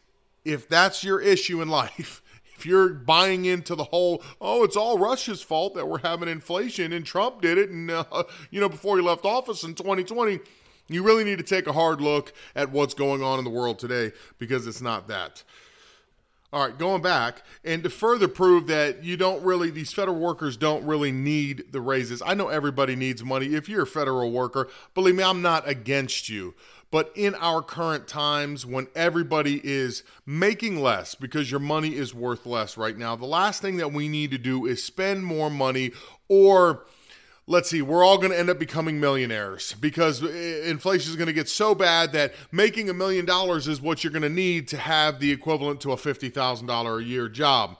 if 0.45 0.69
that's 0.69 1.03
your 1.03 1.19
issue 1.19 1.61
in 1.61 1.69
life, 1.69 2.21
if 2.59 2.65
you're 2.65 2.89
buying 2.89 3.45
into 3.45 3.73
the 3.73 3.85
whole, 3.85 4.21
oh, 4.41 4.65
it's 4.65 4.75
all 4.75 4.99
Russia's 4.99 5.41
fault 5.41 5.75
that 5.75 5.87
we're 5.87 5.99
having 5.99 6.27
inflation 6.27 6.91
and 6.91 7.05
Trump 7.05 7.41
did 7.41 7.57
it, 7.57 7.69
and 7.69 7.89
uh, 7.89 8.03
you 8.51 8.59
know 8.59 8.67
before 8.67 8.97
he 8.97 9.03
left 9.03 9.23
office 9.23 9.63
in 9.63 9.75
2020, 9.75 10.39
you 10.89 11.01
really 11.01 11.23
need 11.23 11.37
to 11.37 11.43
take 11.43 11.67
a 11.67 11.71
hard 11.71 12.01
look 12.01 12.33
at 12.55 12.71
what's 12.71 12.93
going 12.93 13.23
on 13.23 13.39
in 13.39 13.45
the 13.45 13.49
world 13.49 13.79
today 13.79 14.11
because 14.39 14.67
it's 14.67 14.81
not 14.81 15.07
that. 15.07 15.43
All 16.51 16.65
right, 16.65 16.75
going 16.75 17.03
back, 17.03 17.43
and 17.63 17.83
to 17.83 17.91
further 17.91 18.27
prove 18.27 18.67
that 18.67 19.03
you 19.03 19.15
don't 19.15 19.43
really, 19.43 19.69
these 19.69 19.93
federal 19.93 20.17
workers 20.17 20.57
don't 20.57 20.83
really 20.83 21.11
need 21.11 21.71
the 21.71 21.79
raises. 21.79 22.23
I 22.25 22.33
know 22.33 22.47
everybody 22.47 22.95
needs 22.95 23.23
money. 23.23 23.53
If 23.53 23.69
you're 23.69 23.83
a 23.83 23.87
federal 23.87 24.31
worker, 24.31 24.67
believe 24.95 25.13
me, 25.13 25.23
I'm 25.23 25.43
not 25.43 25.69
against 25.69 26.27
you. 26.27 26.55
But 26.91 27.11
in 27.15 27.35
our 27.35 27.61
current 27.61 28.07
times, 28.07 28.65
when 28.65 28.87
everybody 28.95 29.61
is 29.63 30.03
making 30.25 30.81
less 30.81 31.13
because 31.13 31.51
your 31.51 31.59
money 31.59 31.95
is 31.95 32.15
worth 32.15 32.45
less 32.45 32.77
right 32.77 32.97
now, 32.97 33.15
the 33.15 33.25
last 33.25 33.61
thing 33.61 33.77
that 33.77 33.91
we 33.91 34.07
need 34.07 34.31
to 34.31 34.39
do 34.39 34.65
is 34.65 34.83
spend 34.83 35.23
more 35.23 35.51
money 35.51 35.91
or 36.27 36.85
let's 37.45 37.69
see, 37.69 37.81
we're 37.81 38.03
all 38.03 38.17
going 38.17 38.31
to 38.31 38.39
end 38.39 38.49
up 38.49 38.59
becoming 38.59 38.99
millionaires 38.99 39.73
because 39.73 40.23
inflation 40.23 41.09
is 41.09 41.15
going 41.15 41.27
to 41.27 41.33
get 41.33 41.49
so 41.49 41.75
bad 41.75 42.11
that 42.13 42.33
making 42.51 42.89
a 42.89 42.93
million 42.93 43.25
dollars 43.25 43.67
is 43.67 43.81
what 43.81 44.03
you're 44.03 44.13
going 44.13 44.21
to 44.23 44.29
need 44.29 44.67
to 44.67 44.77
have 44.77 45.19
the 45.19 45.31
equivalent 45.31 45.81
to 45.81 45.91
a 45.91 45.95
$50,000 45.95 46.99
a 46.99 47.03
year 47.03 47.27
job. 47.27 47.77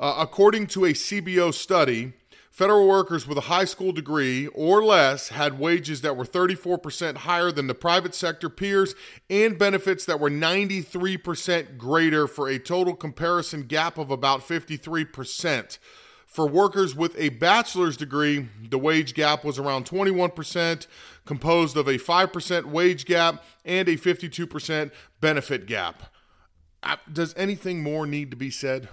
Uh, 0.00 0.16
according 0.18 0.66
to 0.68 0.84
a 0.84 0.92
CBO 0.92 1.52
study, 1.52 2.12
Federal 2.52 2.86
workers 2.86 3.26
with 3.26 3.38
a 3.38 3.42
high 3.42 3.64
school 3.64 3.92
degree 3.92 4.46
or 4.48 4.84
less 4.84 5.30
had 5.30 5.58
wages 5.58 6.02
that 6.02 6.18
were 6.18 6.24
34% 6.26 7.16
higher 7.16 7.50
than 7.50 7.66
the 7.66 7.74
private 7.74 8.14
sector 8.14 8.50
peers 8.50 8.94
and 9.30 9.58
benefits 9.58 10.04
that 10.04 10.20
were 10.20 10.28
93% 10.28 11.78
greater 11.78 12.28
for 12.28 12.50
a 12.50 12.58
total 12.58 12.94
comparison 12.94 13.62
gap 13.62 13.96
of 13.96 14.10
about 14.10 14.46
53%. 14.46 15.78
For 16.26 16.46
workers 16.46 16.94
with 16.94 17.18
a 17.18 17.30
bachelor's 17.30 17.96
degree, 17.96 18.50
the 18.68 18.78
wage 18.78 19.14
gap 19.14 19.46
was 19.46 19.58
around 19.58 19.86
21%, 19.86 20.86
composed 21.24 21.76
of 21.78 21.88
a 21.88 21.96
5% 21.96 22.64
wage 22.66 23.06
gap 23.06 23.42
and 23.64 23.88
a 23.88 23.96
52% 23.96 24.90
benefit 25.22 25.64
gap. 25.64 26.02
Uh, 26.82 26.96
does 27.10 27.32
anything 27.34 27.82
more 27.82 28.06
need 28.06 28.30
to 28.30 28.36
be 28.36 28.50
said? 28.50 28.90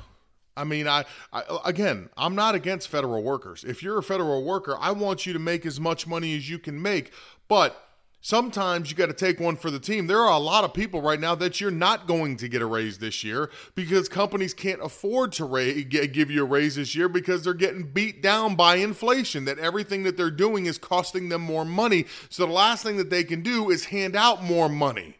I 0.58 0.63
mean, 0.63 0.88
I, 0.88 1.06
I, 1.32 1.44
again, 1.65 2.10
I'm 2.18 2.36
not 2.36 2.56
against 2.56 2.89
federal 2.89 3.24
workers. 3.24 3.63
If 3.63 3.82
you're 3.82 3.98
a 3.98 4.03
federal 4.03 4.44
worker, 4.44 4.77
I 4.79 4.91
want 4.91 5.25
you 5.25 5.34
to 5.34 5.39
make 5.39 5.65
as 5.65 5.79
much 5.79 6.06
money 6.06 6.36
as 6.36 6.50
you 6.50 6.60
can 6.60 6.82
make, 6.82 7.12
but 7.48 7.86
sometimes 8.22 8.91
you 8.91 8.98
got 8.98 9.06
to 9.06 9.13
take 9.13 9.39
one 9.39 9.56
for 9.56 9.72
the 9.72 9.79
team. 9.79 10.08
There 10.08 10.20
are 10.20 10.34
a 10.34 10.39
lot 10.39 10.63
of 10.63 10.74
people 10.74 11.01
right 11.01 11.20
now 11.20 11.36
that 11.36 11.62
you're 11.62 11.72
not 11.72 12.08
going 12.08 12.38
to 12.38 12.50
get 12.50 12.62
a 12.62 12.65
raise 12.65 12.98
this 12.98 13.24
year 13.24 13.50
because 13.75 14.10
companies 14.10 14.53
can't 14.53 14.82
afford 14.84 15.32
to 15.34 15.84
give 15.86 16.29
you 16.29 16.41
a 16.41 16.46
raise 16.46 16.75
this 16.75 16.96
year 16.96 17.08
because 17.08 17.44
they're 17.44 17.53
getting 17.53 17.84
beat 17.84 18.22
down 18.22 18.56
by 18.56 18.75
inflation. 18.75 19.46
That 19.46 19.60
everything 19.60 20.03
that 20.03 20.18
they're 20.18 20.32
doing 20.32 20.65
is 20.65 20.77
costing 20.77 21.29
them 21.29 21.41
more 21.41 21.65
money. 21.65 22.06
So 22.29 22.46
the 22.46 22.51
last 22.51 22.84
thing 22.84 22.98
that 22.98 23.10
they 23.10 23.24
can 23.24 23.41
do 23.41 23.70
is 23.70 23.86
hand 23.86 24.15
out 24.15 24.44
more 24.44 24.68
money. 24.70 25.15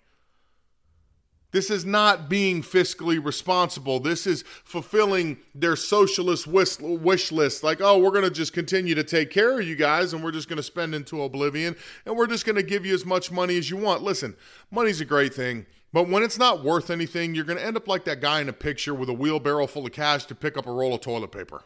This 1.51 1.71
is 1.71 1.83
not 1.83 2.29
being 2.29 2.61
fiscally 2.61 3.23
responsible. 3.23 3.99
This 3.99 4.27
is 4.27 4.43
fulfilling 4.63 5.37
their 5.55 5.75
socialist 5.75 6.45
wish 6.45 7.31
list. 7.31 7.63
Like, 7.63 7.81
oh, 7.81 7.97
we're 7.97 8.11
going 8.11 8.23
to 8.23 8.29
just 8.29 8.53
continue 8.53 8.93
to 8.93 9.03
take 9.03 9.31
care 9.31 9.59
of 9.59 9.67
you 9.67 9.75
guys 9.75 10.13
and 10.13 10.23
we're 10.23 10.31
just 10.31 10.47
going 10.47 10.57
to 10.57 10.63
spend 10.63 10.93
into 10.93 11.23
oblivion 11.23 11.75
and 12.05 12.15
we're 12.15 12.27
just 12.27 12.45
going 12.45 12.55
to 12.55 12.63
give 12.63 12.85
you 12.85 12.93
as 12.93 13.05
much 13.05 13.31
money 13.31 13.57
as 13.57 13.69
you 13.69 13.77
want. 13.77 14.03
Listen, 14.03 14.35
money's 14.69 15.01
a 15.01 15.05
great 15.05 15.33
thing. 15.33 15.65
But 15.91 16.07
when 16.07 16.21
it's 16.21 16.37
not 16.37 16.63
worth 16.63 16.91
anything, 16.91 17.33
you're 17.33 17.45
going 17.45 17.57
to 17.57 17.65
end 17.65 17.77
up 17.77 17.87
like 17.87 18.05
that 18.05 18.21
guy 18.21 18.41
in 18.41 18.49
a 18.49 18.53
picture 18.53 18.93
with 18.93 19.09
a 19.09 19.13
wheelbarrow 19.13 19.65
full 19.65 19.87
of 19.87 19.91
cash 19.91 20.25
to 20.25 20.35
pick 20.35 20.55
up 20.55 20.67
a 20.67 20.71
roll 20.71 20.93
of 20.93 21.01
toilet 21.01 21.31
paper. 21.31 21.63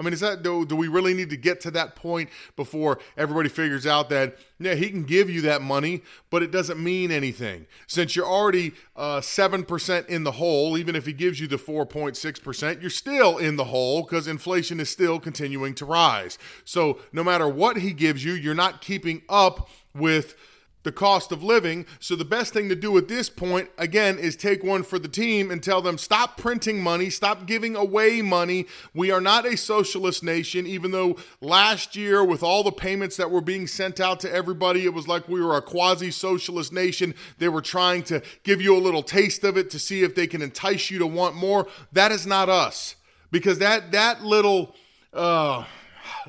I 0.00 0.02
mean, 0.02 0.14
is 0.14 0.20
that 0.20 0.42
do, 0.42 0.64
do 0.64 0.74
we 0.74 0.88
really 0.88 1.12
need 1.12 1.28
to 1.28 1.36
get 1.36 1.60
to 1.60 1.70
that 1.72 1.94
point 1.94 2.30
before 2.56 2.98
everybody 3.18 3.50
figures 3.50 3.86
out 3.86 4.08
that 4.08 4.38
yeah 4.58 4.74
he 4.74 4.88
can 4.88 5.04
give 5.04 5.28
you 5.28 5.42
that 5.42 5.60
money, 5.60 6.02
but 6.30 6.42
it 6.42 6.50
doesn't 6.50 6.82
mean 6.82 7.10
anything 7.10 7.66
since 7.86 8.16
you're 8.16 8.26
already 8.26 8.72
uh, 8.96 9.20
seven 9.20 9.60
uh, 9.60 9.64
percent 9.64 10.08
in 10.08 10.24
the 10.24 10.32
hole. 10.32 10.78
Even 10.78 10.96
if 10.96 11.04
he 11.04 11.12
gives 11.12 11.38
you 11.38 11.46
the 11.46 11.58
four 11.58 11.84
point 11.84 12.16
six 12.16 12.40
percent, 12.40 12.80
you're 12.80 12.88
still 12.88 13.36
in 13.36 13.56
the 13.56 13.64
hole 13.64 14.02
because 14.02 14.26
inflation 14.26 14.80
is 14.80 14.88
still 14.88 15.20
continuing 15.20 15.74
to 15.74 15.84
rise. 15.84 16.38
So 16.64 17.00
no 17.12 17.22
matter 17.22 17.46
what 17.46 17.76
he 17.76 17.92
gives 17.92 18.24
you, 18.24 18.32
you're 18.32 18.54
not 18.54 18.80
keeping 18.80 19.20
up 19.28 19.68
with 19.94 20.34
the 20.82 20.92
cost 20.92 21.32
of 21.32 21.42
living. 21.42 21.86
So 21.98 22.16
the 22.16 22.24
best 22.24 22.52
thing 22.52 22.68
to 22.68 22.74
do 22.74 22.96
at 22.96 23.08
this 23.08 23.28
point, 23.28 23.68
again, 23.76 24.18
is 24.18 24.36
take 24.36 24.64
one 24.64 24.82
for 24.82 24.98
the 24.98 25.08
team 25.08 25.50
and 25.50 25.62
tell 25.62 25.82
them 25.82 25.98
stop 25.98 26.36
printing 26.36 26.82
money, 26.82 27.10
stop 27.10 27.46
giving 27.46 27.76
away 27.76 28.22
money. 28.22 28.66
We 28.94 29.10
are 29.10 29.20
not 29.20 29.46
a 29.46 29.56
socialist 29.56 30.22
nation, 30.22 30.66
even 30.66 30.90
though 30.90 31.16
last 31.40 31.96
year, 31.96 32.24
with 32.24 32.42
all 32.42 32.62
the 32.62 32.72
payments 32.72 33.16
that 33.16 33.30
were 33.30 33.40
being 33.40 33.66
sent 33.66 34.00
out 34.00 34.20
to 34.20 34.32
everybody, 34.32 34.84
it 34.84 34.94
was 34.94 35.08
like 35.08 35.28
we 35.28 35.42
were 35.42 35.56
a 35.56 35.62
quasi 35.62 36.10
socialist 36.10 36.72
nation. 36.72 37.14
They 37.38 37.48
were 37.48 37.62
trying 37.62 38.02
to 38.04 38.22
give 38.42 38.60
you 38.60 38.76
a 38.76 38.80
little 38.80 39.02
taste 39.02 39.44
of 39.44 39.56
it 39.56 39.70
to 39.70 39.78
see 39.78 40.02
if 40.02 40.14
they 40.14 40.26
can 40.26 40.42
entice 40.42 40.90
you 40.90 40.98
to 40.98 41.06
want 41.06 41.34
more. 41.34 41.66
That 41.92 42.12
is 42.12 42.26
not 42.26 42.48
us. 42.48 42.96
Because 43.30 43.58
that 43.58 43.92
that 43.92 44.24
little 44.24 44.74
uh 45.12 45.64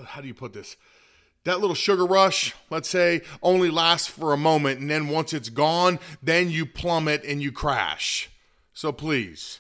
how 0.06 0.22
do 0.22 0.28
you 0.28 0.34
put 0.34 0.54
this? 0.54 0.76
That 1.44 1.60
little 1.60 1.76
sugar 1.76 2.06
rush, 2.06 2.54
let's 2.70 2.90
say, 2.90 3.22
only 3.42 3.70
lasts 3.70 4.08
for 4.08 4.34
a 4.34 4.38
moment. 4.38 4.80
And 4.80 4.90
then 4.90 5.08
once 5.08 5.34
it's 5.34 5.50
gone, 5.50 6.00
then 6.22 6.50
you 6.50 6.66
plummet 6.66 7.24
and 7.24 7.42
you 7.42 7.52
crash. 7.52 8.30
So 8.74 8.92
please, 8.92 9.60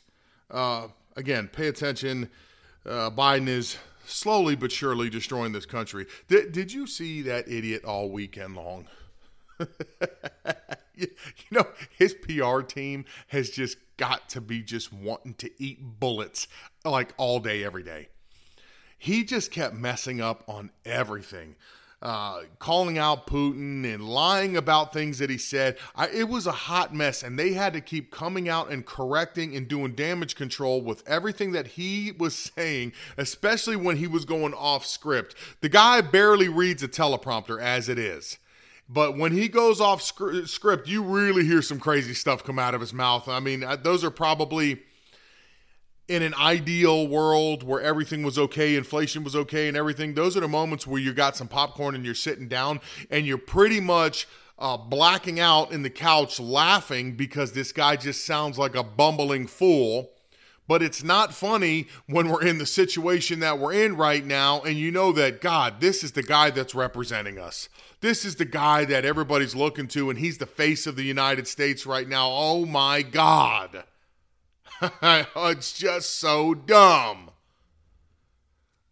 uh, 0.49 0.87
again, 1.15 1.49
pay 1.51 1.67
attention. 1.67 2.29
Uh, 2.85 3.09
Biden 3.09 3.47
is 3.47 3.77
slowly 4.05 4.55
but 4.55 4.71
surely 4.71 5.09
destroying 5.09 5.53
this 5.53 5.65
country. 5.65 6.05
Did, 6.27 6.51
did 6.51 6.71
you 6.71 6.85
see 6.85 7.21
that 7.23 7.47
idiot 7.47 7.83
all 7.83 8.09
weekend 8.09 8.55
long? 8.55 8.87
you 10.95 11.07
know, 11.51 11.67
his 11.97 12.13
PR 12.13 12.61
team 12.61 13.05
has 13.27 13.49
just 13.49 13.77
got 13.97 14.29
to 14.29 14.41
be 14.41 14.61
just 14.61 14.91
wanting 14.91 15.33
to 15.35 15.51
eat 15.61 15.99
bullets 15.99 16.47
like 16.83 17.13
all 17.17 17.39
day, 17.39 17.63
every 17.63 17.83
day. 17.83 18.09
He 19.01 19.23
just 19.23 19.49
kept 19.49 19.73
messing 19.73 20.21
up 20.21 20.43
on 20.47 20.69
everything. 20.85 21.55
Uh, 22.03 22.41
calling 22.59 22.99
out 22.99 23.25
Putin 23.25 23.83
and 23.91 24.07
lying 24.07 24.55
about 24.55 24.93
things 24.93 25.17
that 25.17 25.27
he 25.27 25.39
said. 25.39 25.75
I, 25.95 26.07
it 26.09 26.29
was 26.29 26.45
a 26.45 26.51
hot 26.51 26.93
mess, 26.93 27.23
and 27.23 27.37
they 27.37 27.53
had 27.53 27.73
to 27.73 27.81
keep 27.81 28.11
coming 28.11 28.47
out 28.47 28.69
and 28.69 28.85
correcting 28.85 29.55
and 29.55 29.67
doing 29.67 29.95
damage 29.95 30.35
control 30.35 30.83
with 30.83 31.01
everything 31.07 31.51
that 31.53 31.65
he 31.65 32.11
was 32.11 32.35
saying, 32.55 32.93
especially 33.17 33.75
when 33.75 33.97
he 33.97 34.05
was 34.05 34.23
going 34.23 34.53
off 34.53 34.85
script. 34.85 35.33
The 35.61 35.69
guy 35.69 36.01
barely 36.01 36.47
reads 36.47 36.83
a 36.83 36.87
teleprompter 36.87 37.59
as 37.59 37.89
it 37.89 37.97
is. 37.97 38.37
But 38.87 39.17
when 39.17 39.31
he 39.31 39.47
goes 39.47 39.81
off 39.81 40.03
script, 40.03 40.87
you 40.87 41.01
really 41.01 41.43
hear 41.43 41.63
some 41.63 41.79
crazy 41.79 42.13
stuff 42.13 42.43
come 42.43 42.59
out 42.59 42.75
of 42.75 42.81
his 42.81 42.93
mouth. 42.93 43.27
I 43.27 43.39
mean, 43.39 43.63
uh, 43.63 43.77
those 43.77 44.03
are 44.03 44.11
probably 44.11 44.83
in 46.07 46.21
an 46.21 46.33
ideal 46.33 47.07
world 47.07 47.63
where 47.63 47.81
everything 47.81 48.23
was 48.23 48.37
okay, 48.37 48.75
inflation 48.75 49.23
was 49.23 49.35
okay, 49.35 49.67
and 49.67 49.77
everything. 49.77 50.13
Those 50.13 50.35
are 50.35 50.41
the 50.41 50.47
moments 50.47 50.85
where 50.85 51.01
you 51.01 51.13
got 51.13 51.37
some 51.37 51.47
popcorn 51.47 51.95
and 51.95 52.05
you're 52.05 52.13
sitting 52.13 52.47
down 52.47 52.81
and 53.09 53.25
you're 53.25 53.37
pretty 53.37 53.79
much 53.79 54.27
uh, 54.59 54.77
blacking 54.77 55.39
out 55.39 55.71
in 55.71 55.83
the 55.83 55.89
couch 55.89 56.39
laughing 56.39 57.13
because 57.13 57.53
this 57.53 57.71
guy 57.71 57.95
just 57.95 58.25
sounds 58.25 58.57
like 58.57 58.75
a 58.75 58.83
bumbling 58.83 59.47
fool. 59.47 60.11
But 60.67 60.83
it's 60.83 61.03
not 61.03 61.33
funny 61.33 61.87
when 62.05 62.29
we're 62.29 62.45
in 62.45 62.57
the 62.57 62.65
situation 62.65 63.39
that 63.41 63.59
we're 63.59 63.73
in 63.73 63.97
right 63.97 64.25
now, 64.25 64.61
and 64.61 64.77
you 64.77 64.91
know 64.91 65.11
that, 65.11 65.41
God, 65.41 65.81
this 65.81 66.03
is 66.03 66.13
the 66.13 66.23
guy 66.23 66.49
that's 66.49 66.75
representing 66.75 67.37
us. 67.37 67.67
This 67.99 68.23
is 68.23 68.35
the 68.35 68.45
guy 68.45 68.85
that 68.85 69.03
everybody's 69.03 69.55
looking 69.55 69.87
to, 69.89 70.09
and 70.09 70.19
he's 70.19 70.37
the 70.37 70.45
face 70.45 70.87
of 70.87 70.95
the 70.95 71.03
United 71.03 71.47
States 71.47 71.85
right 71.85 72.07
now. 72.07 72.29
Oh 72.31 72.65
my 72.65 73.01
God. 73.01 73.83
Oh, 75.01 75.47
it's 75.47 75.73
just 75.73 76.19
so 76.19 76.53
dumb. 76.53 77.31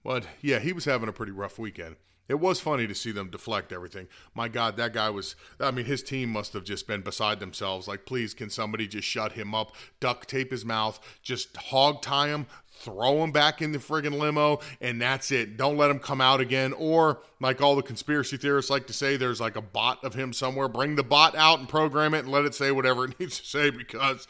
But 0.03 0.25
yeah, 0.41 0.59
he 0.59 0.71
was 0.73 0.85
having 0.85 1.09
a 1.09 1.13
pretty 1.13 1.31
rough 1.31 1.57
weekend. 1.57 1.95
It 2.27 2.39
was 2.39 2.59
funny 2.59 2.85
to 2.85 2.93
see 2.93 3.11
them 3.11 3.31
deflect 3.31 3.73
everything. 3.73 4.07
My 4.35 4.49
God, 4.49 4.77
that 4.77 4.93
guy 4.93 5.09
was, 5.09 5.35
I 5.59 5.71
mean, 5.71 5.85
his 5.85 6.03
team 6.03 6.29
must 6.29 6.53
have 6.53 6.63
just 6.63 6.85
been 6.87 7.01
beside 7.01 7.39
themselves. 7.39 7.87
Like, 7.87 8.05
please, 8.05 8.35
can 8.35 8.51
somebody 8.51 8.87
just 8.87 9.07
shut 9.07 9.31
him 9.31 9.55
up, 9.55 9.75
duct 9.99 10.29
tape 10.29 10.51
his 10.51 10.63
mouth, 10.63 10.99
just 11.23 11.57
hog 11.57 12.03
tie 12.03 12.27
him, 12.27 12.45
throw 12.67 13.23
him 13.23 13.31
back 13.31 13.63
in 13.63 13.71
the 13.71 13.79
friggin' 13.79 14.19
limo, 14.19 14.59
and 14.79 15.01
that's 15.01 15.31
it. 15.31 15.57
Don't 15.57 15.75
let 15.75 15.89
him 15.89 15.97
come 15.97 16.21
out 16.21 16.39
again. 16.39 16.71
Or, 16.73 17.23
like 17.41 17.63
all 17.63 17.75
the 17.75 17.81
conspiracy 17.81 18.37
theorists 18.37 18.69
like 18.69 18.85
to 18.87 18.93
say, 18.93 19.17
there's 19.17 19.41
like 19.41 19.55
a 19.55 19.61
bot 19.61 20.03
of 20.03 20.13
him 20.13 20.31
somewhere. 20.31 20.67
Bring 20.67 20.97
the 20.97 21.03
bot 21.03 21.35
out 21.35 21.57
and 21.57 21.67
program 21.67 22.13
it 22.13 22.19
and 22.19 22.31
let 22.31 22.45
it 22.45 22.53
say 22.53 22.71
whatever 22.71 23.05
it 23.05 23.19
needs 23.19 23.39
to 23.39 23.45
say 23.45 23.71
because, 23.71 24.27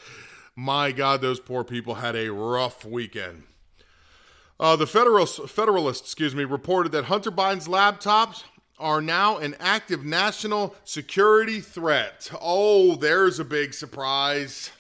my 0.60 0.92
God, 0.92 1.22
those 1.22 1.40
poor 1.40 1.64
people 1.64 1.96
had 1.96 2.18
a 2.18 2.30
rough 2.30 2.84
weekend. 2.84 3.44
Uh, 4.60 4.76
the 4.76 4.86
Federalist, 4.86 5.48
Federalist, 5.48 6.04
excuse 6.04 6.36
me, 6.36 6.44
reported 6.44 6.92
that 6.92 7.06
Hunter 7.06 7.32
Biden's 7.32 7.70
laptops 7.70 8.44
are 8.78 9.02
now 9.02 9.38
an 9.38 9.56
active 9.62 10.04
national 10.04 10.76
security 10.84 11.62
threat. 11.62 12.30
Oh, 12.42 12.96
there's 12.96 13.40
a 13.40 13.46
big 13.46 13.74
surprise. 13.74 14.72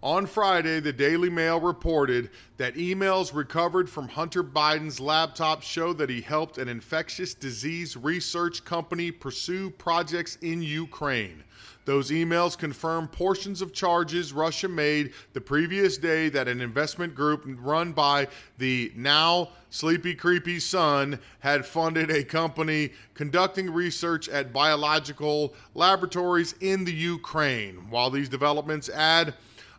On 0.00 0.26
Friday, 0.26 0.78
the 0.78 0.92
Daily 0.92 1.28
Mail 1.28 1.58
reported 1.58 2.30
that 2.58 2.76
emails 2.76 3.34
recovered 3.34 3.90
from 3.90 4.06
Hunter 4.06 4.44
Biden's 4.44 5.00
laptop 5.00 5.60
show 5.60 5.92
that 5.94 6.08
he 6.08 6.20
helped 6.20 6.58
an 6.58 6.68
infectious 6.68 7.34
disease 7.34 7.96
research 7.96 8.64
company 8.64 9.10
pursue 9.10 9.70
projects 9.70 10.36
in 10.36 10.62
Ukraine. 10.62 11.42
Those 11.86 12.10
emails 12.10 12.58
confirm 12.58 13.08
portions 13.08 13.62
of 13.62 13.72
charges 13.72 14.32
Russia 14.32 14.68
made 14.68 15.12
the 15.32 15.40
previous 15.40 15.96
day 15.96 16.28
that 16.28 16.48
an 16.48 16.60
investment 16.60 17.14
group 17.14 17.44
run 17.46 17.92
by 17.92 18.26
the 18.58 18.92
now 18.96 19.50
sleepy, 19.70 20.14
creepy 20.14 20.58
son 20.58 21.18
had 21.38 21.64
funded 21.64 22.10
a 22.10 22.24
company 22.24 22.92
conducting 23.14 23.72
research 23.72 24.28
at 24.28 24.52
biological 24.52 25.54
laboratories 25.74 26.54
in 26.60 26.84
the 26.84 26.92
Ukraine. 26.92 27.76
While 27.88 28.10
these 28.10 28.28
developments 28.28 28.88
add 28.88 29.32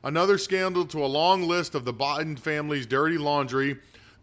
Another 0.04 0.38
scandal 0.38 0.86
to 0.86 1.04
a 1.04 1.08
long 1.08 1.44
list 1.44 1.76
of 1.76 1.84
the 1.84 1.94
Biden 1.94 2.38
family's 2.38 2.86
dirty 2.86 3.18
laundry. 3.18 3.78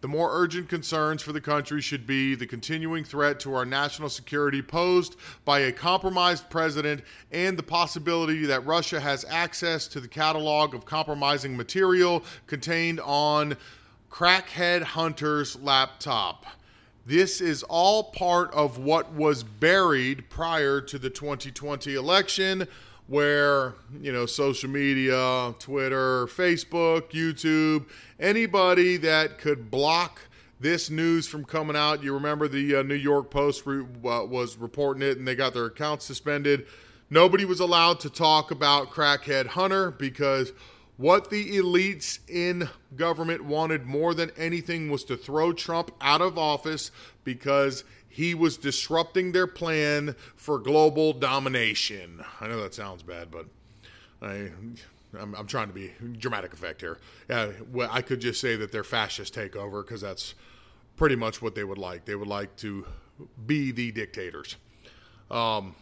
The 0.04 0.08
more 0.08 0.28
urgent 0.34 0.68
concerns 0.68 1.22
for 1.22 1.32
the 1.32 1.40
country 1.40 1.80
should 1.80 2.06
be 2.06 2.34
the 2.34 2.46
continuing 2.46 3.04
threat 3.04 3.40
to 3.40 3.54
our 3.54 3.64
national 3.64 4.10
security 4.10 4.60
posed 4.60 5.16
by 5.46 5.60
a 5.60 5.72
compromised 5.72 6.50
president 6.50 7.00
and 7.32 7.58
the 7.58 7.62
possibility 7.62 8.44
that 8.44 8.66
Russia 8.66 9.00
has 9.00 9.24
access 9.30 9.88
to 9.88 10.00
the 10.00 10.06
catalog 10.06 10.74
of 10.74 10.84
compromising 10.84 11.56
material 11.56 12.22
contained 12.46 13.00
on 13.00 13.56
Crackhead 14.10 14.82
Hunter's 14.82 15.56
laptop. 15.56 16.44
This 17.06 17.40
is 17.40 17.62
all 17.62 18.04
part 18.04 18.52
of 18.52 18.76
what 18.76 19.14
was 19.14 19.42
buried 19.42 20.28
prior 20.28 20.82
to 20.82 20.98
the 20.98 21.08
2020 21.08 21.94
election 21.94 22.68
where 23.06 23.74
you 24.00 24.12
know 24.12 24.24
social 24.24 24.70
media 24.70 25.54
twitter 25.58 26.26
facebook 26.26 27.10
youtube 27.10 27.86
anybody 28.18 28.96
that 28.96 29.38
could 29.38 29.70
block 29.70 30.20
this 30.64 30.88
news 30.88 31.26
from 31.26 31.44
coming 31.44 31.76
out. 31.76 32.02
You 32.02 32.14
remember 32.14 32.48
the 32.48 32.76
uh, 32.76 32.82
new 32.82 32.94
york 32.94 33.30
post 33.30 33.66
re- 33.66 33.82
uh, 33.82 34.24
was 34.24 34.56
reporting 34.56 35.02
it 35.02 35.18
and 35.18 35.28
they 35.28 35.34
got 35.34 35.54
their 35.54 35.66
accounts 35.66 36.06
suspended. 36.06 36.66
Nobody 37.10 37.44
was 37.44 37.60
allowed 37.60 38.00
to 38.00 38.10
talk 38.10 38.50
about 38.50 38.90
crackhead 38.90 39.46
hunter 39.48 39.90
because 39.90 40.52
what 40.96 41.28
the 41.28 41.56
elites 41.56 42.18
in 42.28 42.68
government 42.96 43.44
wanted 43.44 43.84
more 43.84 44.14
than 44.14 44.30
anything 44.38 44.90
was 44.90 45.04
to 45.04 45.16
throw 45.16 45.52
trump 45.52 45.90
out 46.00 46.22
of 46.22 46.38
office 46.38 46.90
because 47.24 47.84
he 48.14 48.32
was 48.32 48.56
disrupting 48.56 49.32
their 49.32 49.48
plan 49.48 50.14
for 50.36 50.60
global 50.60 51.12
domination. 51.12 52.24
I 52.40 52.46
know 52.46 52.62
that 52.62 52.72
sounds 52.72 53.02
bad, 53.02 53.28
but 53.28 53.46
I, 54.22 54.52
I'm, 55.18 55.34
I'm 55.34 55.48
trying 55.48 55.66
to 55.66 55.74
be 55.74 55.90
dramatic 56.18 56.52
effect 56.52 56.80
here. 56.80 56.98
Uh, 57.28 57.48
well, 57.72 57.88
I 57.90 58.02
could 58.02 58.20
just 58.20 58.40
say 58.40 58.54
that 58.54 58.70
they're 58.70 58.84
fascist 58.84 59.34
takeover 59.34 59.84
because 59.84 60.00
that's 60.00 60.34
pretty 60.94 61.16
much 61.16 61.42
what 61.42 61.56
they 61.56 61.64
would 61.64 61.76
like. 61.76 62.04
They 62.04 62.14
would 62.14 62.28
like 62.28 62.54
to 62.58 62.86
be 63.46 63.72
the 63.72 63.90
dictators. 63.90 64.54
Um, 65.28 65.74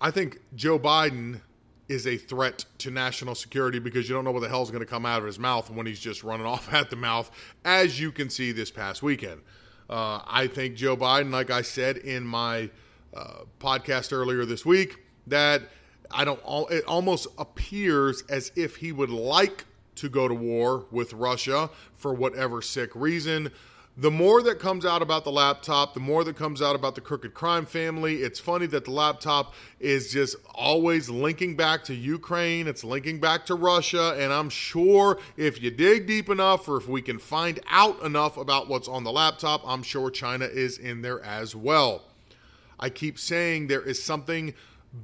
I 0.00 0.10
think 0.10 0.40
Joe 0.54 0.78
Biden 0.78 1.42
is 1.86 2.06
a 2.06 2.16
threat 2.16 2.64
to 2.78 2.90
national 2.90 3.34
security 3.34 3.78
because 3.78 4.08
you 4.08 4.14
don't 4.14 4.24
know 4.24 4.32
what 4.32 4.40
the 4.40 4.48
hell 4.48 4.62
is 4.62 4.70
going 4.70 4.80
to 4.80 4.90
come 4.90 5.04
out 5.04 5.18
of 5.18 5.26
his 5.26 5.38
mouth 5.38 5.68
when 5.68 5.84
he's 5.84 6.00
just 6.00 6.24
running 6.24 6.46
off 6.54 6.72
at 6.72 6.88
the 6.88 6.96
mouth, 6.96 7.30
as 7.62 8.00
you 8.00 8.10
can 8.10 8.30
see 8.30 8.52
this 8.52 8.70
past 8.70 9.02
weekend. 9.02 9.42
Uh, 9.88 10.20
I 10.26 10.46
think 10.46 10.76
Joe 10.76 10.96
Biden, 10.96 11.30
like 11.30 11.50
I 11.50 11.62
said 11.62 11.98
in 11.98 12.24
my 12.24 12.70
uh, 13.14 13.40
podcast 13.60 14.12
earlier 14.12 14.44
this 14.44 14.64
week, 14.64 15.04
that 15.26 15.62
I 16.10 16.24
don't. 16.24 16.40
It 16.70 16.84
almost 16.84 17.26
appears 17.38 18.22
as 18.28 18.52
if 18.56 18.76
he 18.76 18.92
would 18.92 19.10
like 19.10 19.64
to 19.96 20.08
go 20.08 20.28
to 20.28 20.34
war 20.34 20.86
with 20.90 21.12
Russia 21.12 21.70
for 21.94 22.12
whatever 22.12 22.60
sick 22.62 22.90
reason 22.94 23.50
the 23.96 24.10
more 24.10 24.42
that 24.42 24.58
comes 24.58 24.84
out 24.84 25.02
about 25.02 25.22
the 25.22 25.30
laptop, 25.30 25.94
the 25.94 26.00
more 26.00 26.24
that 26.24 26.34
comes 26.34 26.60
out 26.60 26.74
about 26.74 26.96
the 26.96 27.00
crooked 27.00 27.32
crime 27.32 27.64
family. 27.64 28.16
It's 28.16 28.40
funny 28.40 28.66
that 28.66 28.84
the 28.84 28.90
laptop 28.90 29.54
is 29.78 30.12
just 30.12 30.34
always 30.52 31.08
linking 31.08 31.54
back 31.54 31.84
to 31.84 31.94
Ukraine, 31.94 32.66
it's 32.66 32.82
linking 32.82 33.20
back 33.20 33.46
to 33.46 33.54
Russia, 33.54 34.16
and 34.18 34.32
I'm 34.32 34.50
sure 34.50 35.18
if 35.36 35.62
you 35.62 35.70
dig 35.70 36.08
deep 36.08 36.28
enough 36.28 36.68
or 36.68 36.76
if 36.76 36.88
we 36.88 37.02
can 37.02 37.20
find 37.20 37.60
out 37.70 38.02
enough 38.02 38.36
about 38.36 38.68
what's 38.68 38.88
on 38.88 39.04
the 39.04 39.12
laptop, 39.12 39.62
I'm 39.64 39.84
sure 39.84 40.10
China 40.10 40.46
is 40.46 40.76
in 40.76 41.02
there 41.02 41.22
as 41.22 41.54
well. 41.54 42.02
I 42.80 42.90
keep 42.90 43.16
saying 43.16 43.68
there 43.68 43.82
is 43.82 44.02
something 44.02 44.54